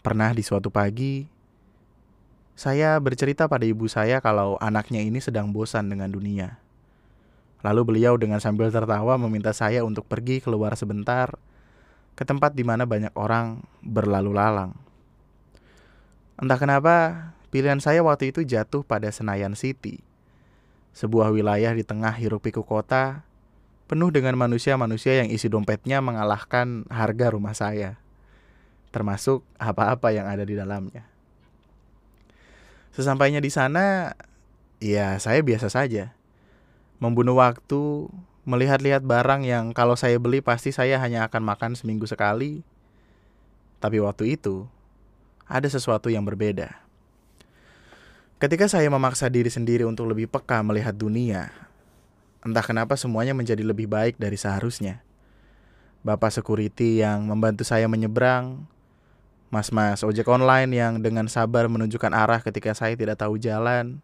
Pernah 0.02 0.34
di 0.34 0.42
suatu 0.42 0.66
pagi, 0.66 1.30
saya 2.58 2.98
bercerita 2.98 3.46
pada 3.46 3.62
ibu 3.62 3.86
saya 3.86 4.18
kalau 4.18 4.58
anaknya 4.58 5.00
ini 5.00 5.22
sedang 5.22 5.54
bosan 5.54 5.86
dengan 5.86 6.10
dunia. 6.10 6.58
Lalu 7.62 7.80
beliau 7.86 8.18
dengan 8.18 8.42
sambil 8.42 8.74
tertawa 8.74 9.14
meminta 9.18 9.54
saya 9.54 9.86
untuk 9.86 10.06
pergi 10.10 10.42
keluar 10.42 10.74
sebentar 10.74 11.38
ke 12.18 12.26
tempat 12.26 12.52
di 12.52 12.66
mana 12.66 12.84
banyak 12.84 13.14
orang 13.14 13.62
berlalu 13.80 14.34
lalang. 14.34 14.74
Entah 16.36 16.58
kenapa, 16.58 16.96
pilihan 17.54 17.78
saya 17.78 18.02
waktu 18.02 18.34
itu 18.34 18.42
jatuh 18.42 18.82
pada 18.82 19.08
Senayan 19.14 19.54
City. 19.54 20.02
Sebuah 20.92 21.30
wilayah 21.30 21.72
di 21.72 21.86
tengah 21.86 22.12
hiruk 22.12 22.44
pikuk 22.44 22.66
kota, 22.66 23.24
penuh 23.86 24.10
dengan 24.10 24.34
manusia-manusia 24.36 25.22
yang 25.22 25.30
isi 25.30 25.46
dompetnya 25.46 26.02
mengalahkan 26.02 26.84
harga 26.90 27.26
rumah 27.32 27.54
saya. 27.54 27.96
Termasuk 28.92 29.40
apa-apa 29.56 30.12
yang 30.12 30.28
ada 30.28 30.44
di 30.44 30.52
dalamnya. 30.52 31.06
Sesampainya 32.92 33.40
di 33.40 33.48
sana, 33.48 34.12
ya 34.82 35.16
saya 35.16 35.40
biasa 35.40 35.72
saja. 35.72 36.12
Membunuh 37.02 37.42
waktu, 37.42 38.06
melihat-lihat 38.46 39.02
barang 39.02 39.42
yang 39.42 39.74
kalau 39.74 39.98
saya 39.98 40.22
beli 40.22 40.38
pasti 40.38 40.70
saya 40.70 41.02
hanya 41.02 41.26
akan 41.26 41.42
makan 41.42 41.72
seminggu 41.74 42.06
sekali. 42.06 42.62
Tapi 43.82 43.98
waktu 43.98 44.38
itu, 44.38 44.70
ada 45.50 45.66
sesuatu 45.66 46.06
yang 46.14 46.22
berbeda. 46.22 46.78
Ketika 48.38 48.70
saya 48.70 48.86
memaksa 48.86 49.26
diri 49.26 49.50
sendiri 49.50 49.82
untuk 49.82 50.06
lebih 50.06 50.30
peka 50.30 50.62
melihat 50.62 50.94
dunia, 50.94 51.50
entah 52.42 52.62
kenapa 52.62 52.94
semuanya 52.94 53.34
menjadi 53.34 53.66
lebih 53.66 53.90
baik 53.90 54.14
dari 54.14 54.38
seharusnya. 54.38 55.02
Bapak 56.06 56.30
security 56.30 57.02
yang 57.02 57.26
membantu 57.26 57.66
saya 57.66 57.90
menyeberang, 57.90 58.62
mas-mas 59.50 60.06
ojek 60.06 60.26
online 60.30 60.70
yang 60.70 61.02
dengan 61.02 61.26
sabar 61.26 61.66
menunjukkan 61.66 62.14
arah 62.14 62.38
ketika 62.42 62.74
saya 62.78 62.94
tidak 62.94 63.18
tahu 63.18 63.38
jalan, 63.42 63.98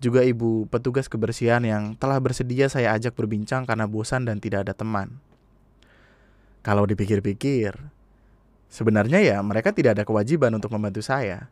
juga 0.00 0.24
ibu 0.24 0.64
petugas 0.66 1.06
kebersihan 1.06 1.60
yang 1.62 1.94
telah 1.94 2.16
bersedia 2.18 2.72
saya 2.72 2.96
ajak 2.96 3.12
berbincang 3.14 3.68
karena 3.68 3.84
bosan 3.84 4.24
dan 4.24 4.40
tidak 4.40 4.64
ada 4.64 4.74
teman. 4.74 5.20
Kalau 6.64 6.88
dipikir-pikir, 6.88 7.76
Sebenarnya 8.70 9.18
ya 9.18 9.42
mereka 9.42 9.74
tidak 9.74 9.98
ada 9.98 10.06
kewajiban 10.06 10.54
untuk 10.54 10.70
membantu 10.70 11.02
saya. 11.02 11.50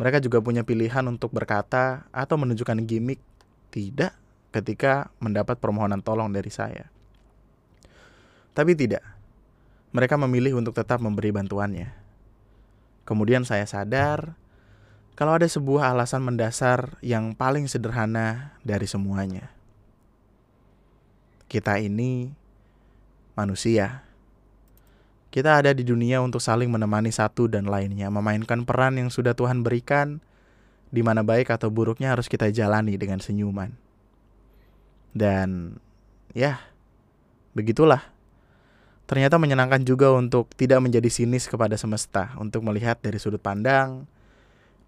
Mereka 0.00 0.24
juga 0.24 0.40
punya 0.40 0.64
pilihan 0.64 1.04
untuk 1.04 1.36
berkata 1.36 2.08
atau 2.08 2.40
menunjukkan 2.40 2.80
gimmick 2.88 3.20
tidak 3.68 4.16
ketika 4.48 5.12
mendapat 5.20 5.60
permohonan 5.60 6.00
tolong 6.00 6.32
dari 6.32 6.48
saya. 6.48 6.88
Tapi 8.56 8.72
tidak. 8.72 9.04
Mereka 9.92 10.16
memilih 10.16 10.56
untuk 10.56 10.72
tetap 10.72 11.04
memberi 11.04 11.28
bantuannya. 11.28 11.92
Kemudian 13.04 13.44
saya 13.44 13.68
sadar 13.68 14.32
kalau 15.20 15.36
ada 15.36 15.44
sebuah 15.44 15.92
alasan 15.92 16.24
mendasar 16.24 16.96
yang 17.04 17.36
paling 17.36 17.68
sederhana 17.68 18.56
dari 18.64 18.88
semuanya. 18.88 19.52
Kita 21.44 21.76
ini 21.76 22.32
manusia 23.36 24.08
kita 25.30 25.62
ada 25.62 25.70
di 25.70 25.86
dunia 25.86 26.18
untuk 26.18 26.42
saling 26.42 26.66
menemani 26.66 27.14
satu 27.14 27.46
dan 27.46 27.70
lainnya, 27.70 28.10
memainkan 28.10 28.66
peran 28.66 28.98
yang 28.98 29.14
sudah 29.14 29.30
Tuhan 29.30 29.62
berikan, 29.62 30.18
di 30.90 31.06
mana 31.06 31.22
baik 31.22 31.54
atau 31.54 31.70
buruknya 31.70 32.10
harus 32.10 32.26
kita 32.26 32.50
jalani 32.50 32.98
dengan 32.98 33.22
senyuman. 33.22 33.70
Dan 35.14 35.78
ya, 36.34 36.58
begitulah. 37.54 38.10
Ternyata 39.06 39.38
menyenangkan 39.38 39.86
juga 39.86 40.10
untuk 40.10 40.50
tidak 40.58 40.82
menjadi 40.82 41.06
sinis 41.06 41.46
kepada 41.46 41.78
semesta, 41.78 42.34
untuk 42.34 42.66
melihat 42.66 42.98
dari 42.98 43.22
sudut 43.22 43.38
pandang 43.38 44.10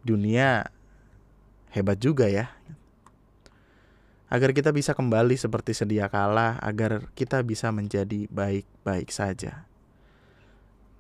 dunia 0.02 0.70
hebat 1.72 1.98
juga 1.98 2.28
ya. 2.28 2.52
Agar 4.32 4.56
kita 4.56 4.72
bisa 4.72 4.96
kembali 4.96 5.36
seperti 5.36 5.76
sedia 5.76 6.08
kala, 6.08 6.56
agar 6.64 7.12
kita 7.12 7.44
bisa 7.44 7.68
menjadi 7.68 8.24
baik-baik 8.32 9.12
saja. 9.12 9.68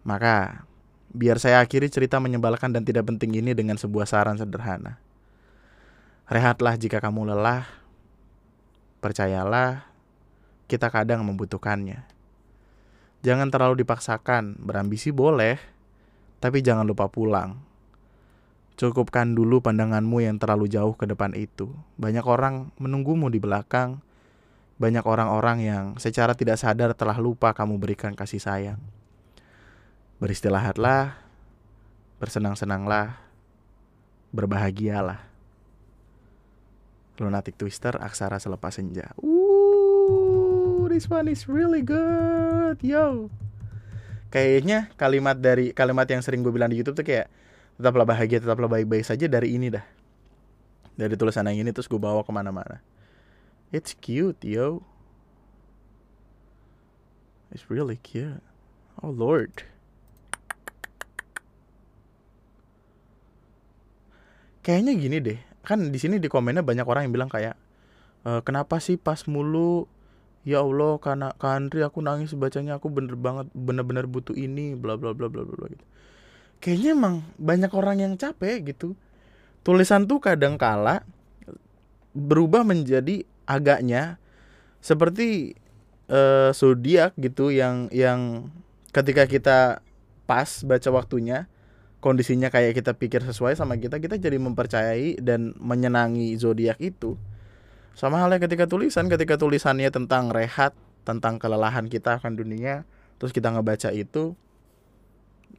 Maka, 0.04 0.68
biar 1.16 1.40
saya 1.40 1.64
akhiri 1.64 1.88
cerita 1.88 2.20
menyebalkan 2.20 2.76
dan 2.76 2.84
tidak 2.84 3.08
penting 3.08 3.32
ini 3.32 3.56
dengan 3.56 3.80
sebuah 3.80 4.04
saran 4.04 4.36
sederhana. 4.36 5.00
Rehatlah 6.28 6.76
jika 6.76 7.00
kamu 7.00 7.32
lelah. 7.32 7.64
Percayalah, 9.00 9.88
kita 10.68 10.92
kadang 10.92 11.24
membutuhkannya. 11.24 12.04
Jangan 13.24 13.48
terlalu 13.48 13.80
dipaksakan, 13.86 14.60
berambisi 14.60 15.08
boleh, 15.08 15.56
Tapi 16.42 16.58
jangan 16.58 16.82
lupa 16.82 17.06
pulang. 17.06 17.71
Cukupkan 18.76 19.36
dulu 19.36 19.60
pandanganmu 19.60 20.24
yang 20.24 20.40
terlalu 20.40 20.66
jauh 20.66 20.96
ke 20.96 21.04
depan 21.04 21.36
itu. 21.36 21.70
Banyak 22.00 22.24
orang 22.24 22.72
menunggumu 22.80 23.28
di 23.28 23.38
belakang. 23.38 24.00
Banyak 24.80 25.04
orang-orang 25.06 25.58
yang 25.62 25.84
secara 26.00 26.34
tidak 26.34 26.58
sadar 26.58 26.96
telah 26.96 27.20
lupa 27.20 27.54
kamu 27.54 27.78
berikan 27.78 28.16
kasih 28.16 28.42
sayang. 28.42 28.80
Beristirahatlah, 30.18 31.20
bersenang-senanglah, 32.18 33.20
berbahagialah. 34.34 35.20
Lunatic 37.20 37.54
Twister 37.54 37.94
Aksara 38.00 38.42
Selepas 38.42 38.80
Senja. 38.80 39.14
Ooh, 39.22 40.88
this 40.90 41.06
one 41.06 41.30
is 41.30 41.46
really 41.46 41.84
good, 41.84 42.80
yo. 42.82 43.30
Kayaknya 44.32 44.88
kalimat 44.96 45.36
dari 45.36 45.76
kalimat 45.76 46.08
yang 46.08 46.24
sering 46.24 46.40
gue 46.40 46.50
bilang 46.50 46.72
di 46.72 46.80
YouTube 46.80 46.98
tuh 46.98 47.06
kayak 47.06 47.28
tetaplah 47.76 48.04
bahagia, 48.08 48.42
tetaplah 48.42 48.68
baik-baik 48.68 49.04
saja 49.06 49.28
dari 49.28 49.54
ini 49.54 49.72
dah. 49.72 49.84
Dari 50.96 51.14
tulisan 51.16 51.48
yang 51.48 51.64
ini 51.64 51.70
terus 51.72 51.88
gue 51.88 52.00
bawa 52.00 52.20
ke 52.20 52.32
mana-mana. 52.32 52.84
It's 53.72 53.96
cute, 53.96 54.44
yo. 54.44 54.84
It's 57.52 57.68
really 57.72 58.00
cute. 58.00 58.44
Oh 59.00 59.12
Lord. 59.12 59.64
Kayaknya 64.62 64.92
gini 64.94 65.18
deh, 65.18 65.38
kan 65.66 65.90
di 65.90 65.98
sini 65.98 66.22
di 66.22 66.30
komennya 66.30 66.62
banyak 66.62 66.86
orang 66.86 67.10
yang 67.10 67.14
bilang 67.18 67.26
kayak 67.26 67.58
e, 68.22 68.38
kenapa 68.46 68.78
sih 68.78 68.94
pas 68.94 69.26
mulu 69.26 69.90
ya 70.46 70.62
Allah 70.62 71.02
karena 71.02 71.34
Kandri 71.34 71.82
aku 71.82 71.98
nangis 71.98 72.30
bacanya 72.38 72.78
aku 72.78 72.86
bener 72.86 73.18
banget 73.18 73.50
bener-bener 73.58 74.06
butuh 74.06 74.38
ini 74.38 74.78
bla 74.78 74.94
bla 74.94 75.18
bla 75.18 75.26
bla 75.26 75.42
bla 75.42 75.66
gitu. 75.66 75.84
Kayaknya 76.62 76.94
emang 76.94 77.14
banyak 77.42 77.72
orang 77.74 77.98
yang 77.98 78.14
capek 78.14 78.70
gitu. 78.70 78.94
Tulisan 79.66 80.06
tuh 80.06 80.22
kadang 80.22 80.54
kala 80.54 81.02
berubah 82.14 82.62
menjadi 82.62 83.26
agaknya 83.50 84.22
seperti 84.78 85.58
uh, 86.06 86.54
zodiak 86.54 87.16
gitu 87.18 87.50
yang 87.50 87.90
yang 87.90 88.50
ketika 88.92 89.24
kita 89.26 89.58
pas 90.28 90.62
baca 90.62 90.90
waktunya 90.92 91.50
kondisinya 92.02 92.50
kayak 92.50 92.76
kita 92.78 92.92
pikir 92.98 93.22
sesuai 93.22 93.54
sama 93.54 93.78
kita 93.78 94.02
kita 94.02 94.18
jadi 94.18 94.36
mempercayai 94.36 95.22
dan 95.22 95.54
menyenangi 95.56 96.34
zodiak 96.36 96.78
itu 96.82 97.16
sama 97.94 98.20
halnya 98.20 98.42
ketika 98.42 98.66
tulisan 98.66 99.08
ketika 99.08 99.38
tulisannya 99.38 99.88
tentang 99.88 100.34
rehat 100.34 100.74
tentang 101.06 101.38
kelelahan 101.38 101.86
kita 101.86 102.18
akan 102.18 102.36
dunia 102.36 102.82
terus 103.22 103.30
kita 103.30 103.54
ngebaca 103.54 103.94
itu 103.94 104.34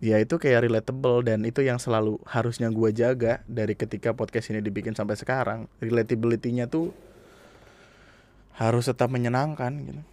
ya 0.03 0.19
itu 0.19 0.35
kayak 0.35 0.67
relatable 0.67 1.23
dan 1.23 1.47
itu 1.47 1.63
yang 1.63 1.79
selalu 1.79 2.19
harusnya 2.27 2.67
gue 2.67 2.91
jaga 2.91 3.39
dari 3.47 3.71
ketika 3.71 4.11
podcast 4.11 4.51
ini 4.51 4.59
dibikin 4.59 4.91
sampai 4.91 5.15
sekarang 5.15 5.71
relatability-nya 5.79 6.67
tuh 6.67 6.91
harus 8.59 8.91
tetap 8.91 9.07
menyenangkan 9.07 9.71
gitu 9.79 10.03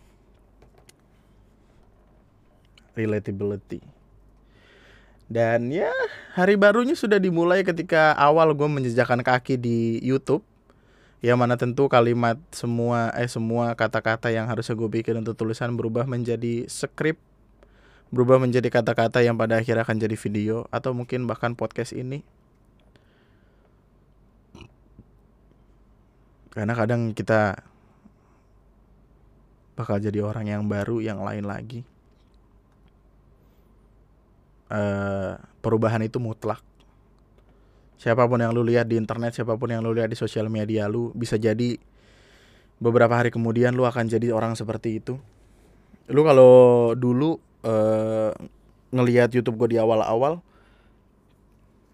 relatability 2.94 3.82
dan 5.30 5.70
ya 5.70 5.94
hari 6.34 6.58
barunya 6.58 6.98
sudah 6.98 7.22
dimulai 7.22 7.62
ketika 7.62 8.18
awal 8.18 8.50
gue 8.50 8.66
menjejakkan 8.66 9.22
kaki 9.22 9.54
di 9.54 10.02
YouTube. 10.02 10.42
Ya 11.22 11.38
mana 11.38 11.54
tentu 11.54 11.86
kalimat 11.86 12.34
semua 12.50 13.14
eh 13.14 13.30
semua 13.30 13.78
kata-kata 13.78 14.34
yang 14.34 14.50
harusnya 14.50 14.74
gue 14.74 14.90
bikin 14.90 15.22
untuk 15.22 15.38
tulisan 15.38 15.70
berubah 15.78 16.02
menjadi 16.02 16.66
skrip, 16.66 17.14
berubah 18.10 18.42
menjadi 18.42 18.66
kata-kata 18.70 19.22
yang 19.22 19.38
pada 19.38 19.62
akhirnya 19.62 19.86
akan 19.86 19.98
jadi 20.02 20.16
video 20.18 20.66
atau 20.74 20.90
mungkin 20.90 21.30
bahkan 21.30 21.54
podcast 21.54 21.94
ini. 21.94 22.26
Karena 26.50 26.74
kadang 26.74 27.14
kita 27.14 27.62
bakal 29.78 30.02
jadi 30.02 30.20
orang 30.20 30.50
yang 30.50 30.62
baru 30.66 30.98
yang 31.00 31.22
lain 31.22 31.46
lagi 31.46 31.86
uh, 34.70 35.36
perubahan 35.60 36.00
itu 36.04 36.22
mutlak. 36.22 36.62
Siapa 38.00 38.24
pun 38.24 38.40
yang 38.40 38.56
lu 38.56 38.64
lihat 38.64 38.88
di 38.88 38.96
internet, 38.96 39.36
siapa 39.36 39.60
pun 39.60 39.68
yang 39.68 39.84
lu 39.84 39.92
lihat 39.92 40.08
di 40.08 40.16
sosial 40.16 40.48
media 40.48 40.88
lu 40.88 41.12
bisa 41.12 41.36
jadi 41.36 41.76
beberapa 42.80 43.12
hari 43.12 43.28
kemudian 43.28 43.76
lu 43.76 43.84
akan 43.84 44.08
jadi 44.08 44.32
orang 44.32 44.56
seperti 44.56 45.04
itu. 45.04 45.20
Lu 46.08 46.24
kalau 46.24 46.96
dulu 46.96 47.36
uh, 47.64 48.32
ngelihat 48.90 49.30
YouTube 49.34 49.56
gue 49.60 49.76
di 49.76 49.78
awal-awal 49.78 50.42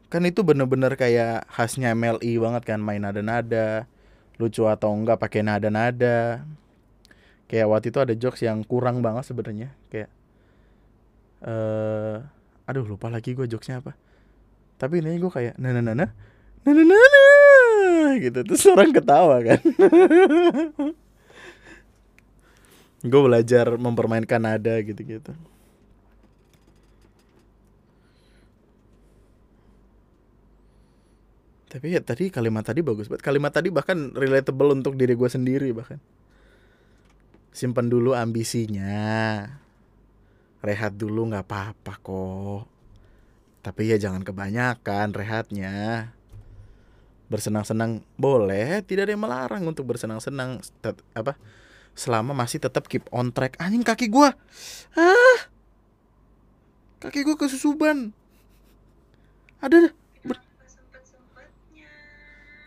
kan 0.06 0.22
itu 0.22 0.46
bener-bener 0.46 0.94
kayak 0.94 1.50
khasnya 1.50 1.92
MLI 1.92 2.38
banget 2.38 2.62
kan 2.62 2.78
main 2.78 3.02
nada-nada 3.02 3.90
lucu 4.36 4.68
atau 4.68 4.92
enggak 4.92 5.18
pakai 5.20 5.40
nada-nada. 5.42 6.44
Kayak 7.46 7.66
waktu 7.70 7.86
itu 7.94 7.98
ada 8.02 8.14
jokes 8.14 8.42
yang 8.42 8.62
kurang 8.66 9.00
banget 9.00 9.24
sebenarnya 9.30 9.70
kayak 9.88 10.10
uh, 11.46 12.20
aduh 12.66 12.84
lupa 12.84 13.08
lagi 13.08 13.32
gue 13.32 13.46
jokesnya 13.48 13.80
apa. 13.80 13.96
Tapi 14.76 15.00
ini 15.00 15.16
gue 15.16 15.32
kayak 15.32 15.56
nana 15.56 15.80
nana 15.80 16.06
nana 16.66 16.82
nana 16.84 17.24
gitu. 18.20 18.44
Terus 18.44 18.64
orang 18.68 18.92
ketawa 18.92 19.40
kan. 19.42 19.60
Gue 23.06 23.22
belajar 23.22 23.78
mempermainkan 23.78 24.42
nada 24.42 24.82
gitu 24.82 24.98
gitu 25.06 25.30
tapi 31.76 31.92
ya 31.92 32.00
tadi 32.00 32.32
kalimat 32.32 32.64
tadi 32.64 32.80
bagus 32.80 33.12
banget. 33.12 33.20
Kalimat 33.20 33.52
tadi 33.52 33.68
bahkan 33.68 34.08
relatable 34.16 34.72
untuk 34.72 34.96
diri 34.96 35.12
gue 35.12 35.28
sendiri 35.28 35.76
bahkan. 35.76 36.00
Simpan 37.52 37.92
dulu 37.92 38.16
ambisinya. 38.16 39.44
Rehat 40.64 40.96
dulu 40.96 41.28
nggak 41.28 41.44
apa-apa 41.44 42.00
kok. 42.00 42.64
Tapi 43.60 43.92
ya 43.92 44.00
jangan 44.00 44.24
kebanyakan 44.24 45.12
rehatnya. 45.12 46.08
Bersenang-senang. 47.28 48.00
Boleh 48.16 48.80
tidak 48.80 49.04
ada 49.04 49.12
yang 49.12 49.28
melarang 49.28 49.60
untuk 49.68 49.84
bersenang-senang. 49.84 50.64
Apa? 51.12 51.36
Selama 51.92 52.32
masih 52.32 52.56
tetap 52.56 52.88
keep 52.88 53.04
on 53.12 53.36
track. 53.36 53.60
Anjing 53.60 53.84
kaki 53.84 54.08
gua. 54.08 54.32
Ah. 54.96 55.38
Kaki 57.04 57.20
gua 57.20 57.36
kesusuban. 57.36 58.16
Ada. 59.60 59.92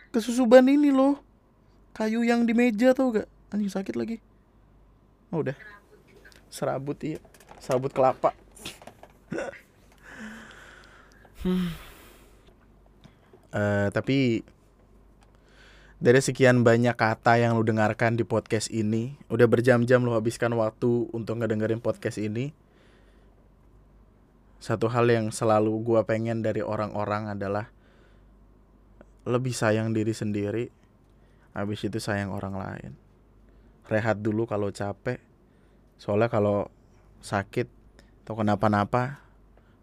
Kesusuban 0.10 0.66
ini 0.70 0.90
loh. 0.94 1.22
Kayu 1.94 2.24
yang 2.24 2.46
di 2.46 2.54
meja 2.54 2.94
tau 2.94 3.12
gak? 3.12 3.28
Anjing 3.50 3.74
sakit 3.74 3.96
lagi. 3.98 4.18
Oh, 5.34 5.42
udah. 5.42 5.58
Serabut 6.50 6.98
iya. 7.06 7.22
Sabut 7.62 7.94
kelapa. 7.94 8.34
Hmm. 11.44 11.70
uh, 13.54 13.88
tapi 13.94 14.42
dari 16.00 16.24
sekian 16.24 16.64
banyak 16.64 16.96
kata 16.96 17.44
yang 17.44 17.60
lu 17.60 17.64
dengarkan 17.68 18.16
di 18.16 18.24
podcast 18.24 18.72
ini 18.72 19.20
udah 19.28 19.46
berjam-jam 19.52 20.00
lu 20.00 20.16
habiskan 20.16 20.56
waktu 20.56 21.12
untuk 21.12 21.44
ngedengerin 21.44 21.84
podcast 21.84 22.18
ini. 22.18 22.56
Satu 24.60 24.92
hal 24.92 25.08
yang 25.12 25.32
selalu 25.32 25.72
gua 25.84 26.08
pengen 26.08 26.44
dari 26.44 26.64
orang-orang 26.64 27.32
adalah 27.32 27.72
lebih 29.28 29.52
sayang 29.52 29.92
diri 29.92 30.16
sendiri 30.16 30.70
habis 31.52 31.84
itu 31.84 31.98
sayang 31.98 32.32
orang 32.32 32.56
lain. 32.56 32.92
Rehat 33.90 34.22
dulu 34.22 34.46
kalau 34.46 34.70
capek. 34.70 35.20
Soalnya 36.00 36.32
kalau 36.32 36.72
sakit 37.20 37.68
atau 38.24 38.38
kenapa-napa 38.38 39.20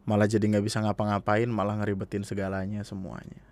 malah 0.06 0.30
jadi 0.30 0.46
nggak 0.46 0.64
bisa 0.64 0.78
ngapa-ngapain 0.78 1.50
malah 1.50 1.74
ngeribetin 1.82 2.22
segalanya 2.22 2.86
semuanya. 2.86 3.42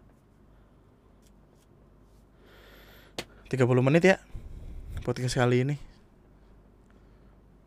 30 3.51 3.61
menit 3.82 4.07
ya 4.07 4.16
podcast 5.05 5.37
kali 5.37 5.68
ini. 5.68 5.76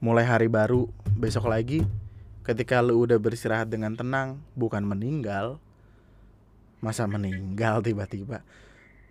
Mulai 0.01 0.25
hari 0.25 0.49
baru 0.49 0.89
besok 1.13 1.51
lagi. 1.51 1.85
Ketika 2.41 2.79
lu 2.79 3.03
udah 3.03 3.19
beristirahat 3.19 3.67
dengan 3.67 3.93
tenang 3.93 4.39
bukan 4.55 4.81
meninggal 4.81 5.59
masa 6.87 7.03
meninggal 7.03 7.83
tiba-tiba. 7.83 8.47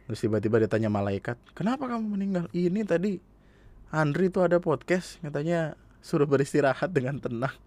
Terus 0.08 0.18
tiba-tiba 0.24 0.56
ditanya 0.64 0.88
malaikat 0.88 1.36
kenapa 1.52 1.84
kamu 1.84 2.16
meninggal? 2.16 2.44
Ini 2.56 2.80
tadi 2.88 3.20
Andri 3.92 4.32
tuh 4.32 4.48
ada 4.48 4.56
podcast 4.58 5.20
katanya 5.20 5.76
suruh 6.00 6.24
beristirahat 6.24 6.88
dengan 6.88 7.20
tenang. 7.20 7.52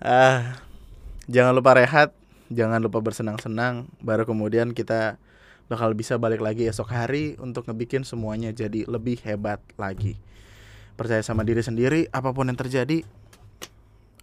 Ah 0.00 0.60
jangan 1.28 1.52
lupa 1.56 1.76
rehat 1.76 2.12
jangan 2.50 2.80
lupa 2.80 2.98
bersenang-senang 3.04 3.86
baru 4.00 4.24
kemudian 4.26 4.72
kita 4.72 5.20
bakal 5.70 5.94
bisa 5.94 6.18
balik 6.18 6.42
lagi 6.42 6.66
esok 6.66 6.90
hari 6.90 7.38
untuk 7.38 7.70
ngebikin 7.70 8.02
semuanya 8.02 8.50
jadi 8.50 8.84
lebih 8.90 9.22
hebat 9.22 9.62
lagi. 9.78 10.18
Percaya 10.98 11.22
sama 11.22 11.46
diri 11.46 11.62
sendiri 11.62 12.10
apa 12.10 12.34
pun 12.34 12.50
yang 12.50 12.58
terjadi 12.58 13.06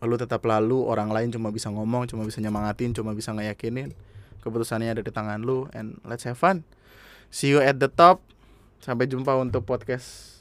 lu 0.06 0.14
tetap 0.14 0.46
lalu 0.46 0.86
orang 0.86 1.10
lain 1.10 1.34
cuma 1.34 1.50
bisa 1.50 1.74
ngomong 1.74 2.06
cuma 2.06 2.22
bisa 2.22 2.38
nyemangatin 2.38 2.94
cuma 2.94 3.18
bisa 3.18 3.34
ngeyakinin. 3.34 3.98
Keputusannya 4.46 4.94
ada 4.94 5.02
di 5.02 5.10
tangan 5.10 5.42
lu 5.42 5.66
and 5.74 5.98
let's 6.06 6.22
have 6.30 6.38
fun. 6.38 6.62
See 7.34 7.50
you 7.50 7.58
at 7.58 7.82
the 7.82 7.90
top. 7.90 8.22
Sampai 8.78 9.10
jumpa 9.10 9.34
untuk 9.42 9.66
podcast 9.66 10.38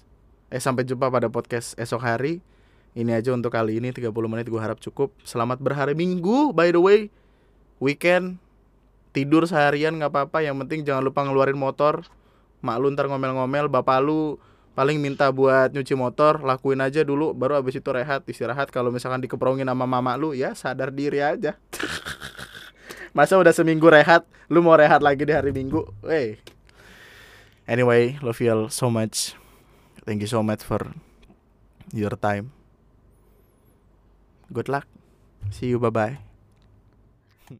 eh 0.52 0.60
sampai 0.60 0.84
jumpa 0.84 1.08
pada 1.08 1.32
podcast 1.32 1.72
esok 1.80 2.04
hari. 2.04 2.44
Ini 2.96 3.16
aja 3.16 3.32
untuk 3.32 3.52
kali 3.52 3.80
ini 3.80 3.92
30 3.92 4.12
menit 4.28 4.48
gue 4.48 4.60
harap 4.60 4.80
cukup. 4.80 5.12
Selamat 5.24 5.60
berhari 5.60 5.96
minggu 5.96 6.52
by 6.52 6.72
the 6.72 6.80
way. 6.80 7.00
Weekend 7.80 8.40
tidur 9.16 9.48
seharian 9.48 9.96
nggak 9.96 10.12
apa-apa. 10.12 10.44
Yang 10.44 10.56
penting 10.64 10.80
jangan 10.84 11.00
lupa 11.04 11.24
ngeluarin 11.24 11.56
motor. 11.56 12.04
Mak 12.60 12.76
lu 12.76 12.92
ntar 12.92 13.08
ngomel-ngomel 13.08 13.72
bapak 13.72 14.04
lu 14.04 14.36
paling 14.76 15.00
minta 15.00 15.32
buat 15.32 15.72
nyuci 15.72 15.96
motor 15.96 16.44
lakuin 16.44 16.84
aja 16.84 17.00
dulu 17.00 17.32
baru 17.32 17.56
abis 17.56 17.80
itu 17.80 17.88
rehat 17.88 18.28
istirahat. 18.28 18.68
Kalau 18.68 18.92
misalkan 18.92 19.24
dikeprongin 19.24 19.64
sama 19.64 19.88
mama 19.88 20.12
lu 20.20 20.36
ya 20.36 20.52
sadar 20.52 20.92
diri 20.92 21.24
aja. 21.24 21.56
Masa 23.16 23.40
udah 23.40 23.56
seminggu 23.56 23.88
rehat 23.88 24.28
lu 24.52 24.60
mau 24.60 24.76
rehat 24.76 25.00
lagi 25.00 25.24
di 25.24 25.32
hari 25.32 25.50
minggu? 25.50 25.88
Hey 26.04 26.36
anyway 27.64 28.20
love 28.20 28.36
you 28.44 28.52
all 28.52 28.68
so 28.68 28.92
much. 28.92 29.32
Thank 30.04 30.20
you 30.20 30.30
so 30.30 30.44
much 30.44 30.60
for 30.60 30.92
your 31.96 32.12
time. 32.20 32.52
Good 34.52 34.68
luck. 34.68 34.84
See 35.48 35.72
you 35.72 35.80
bye 35.80 35.90
bye 35.90 36.25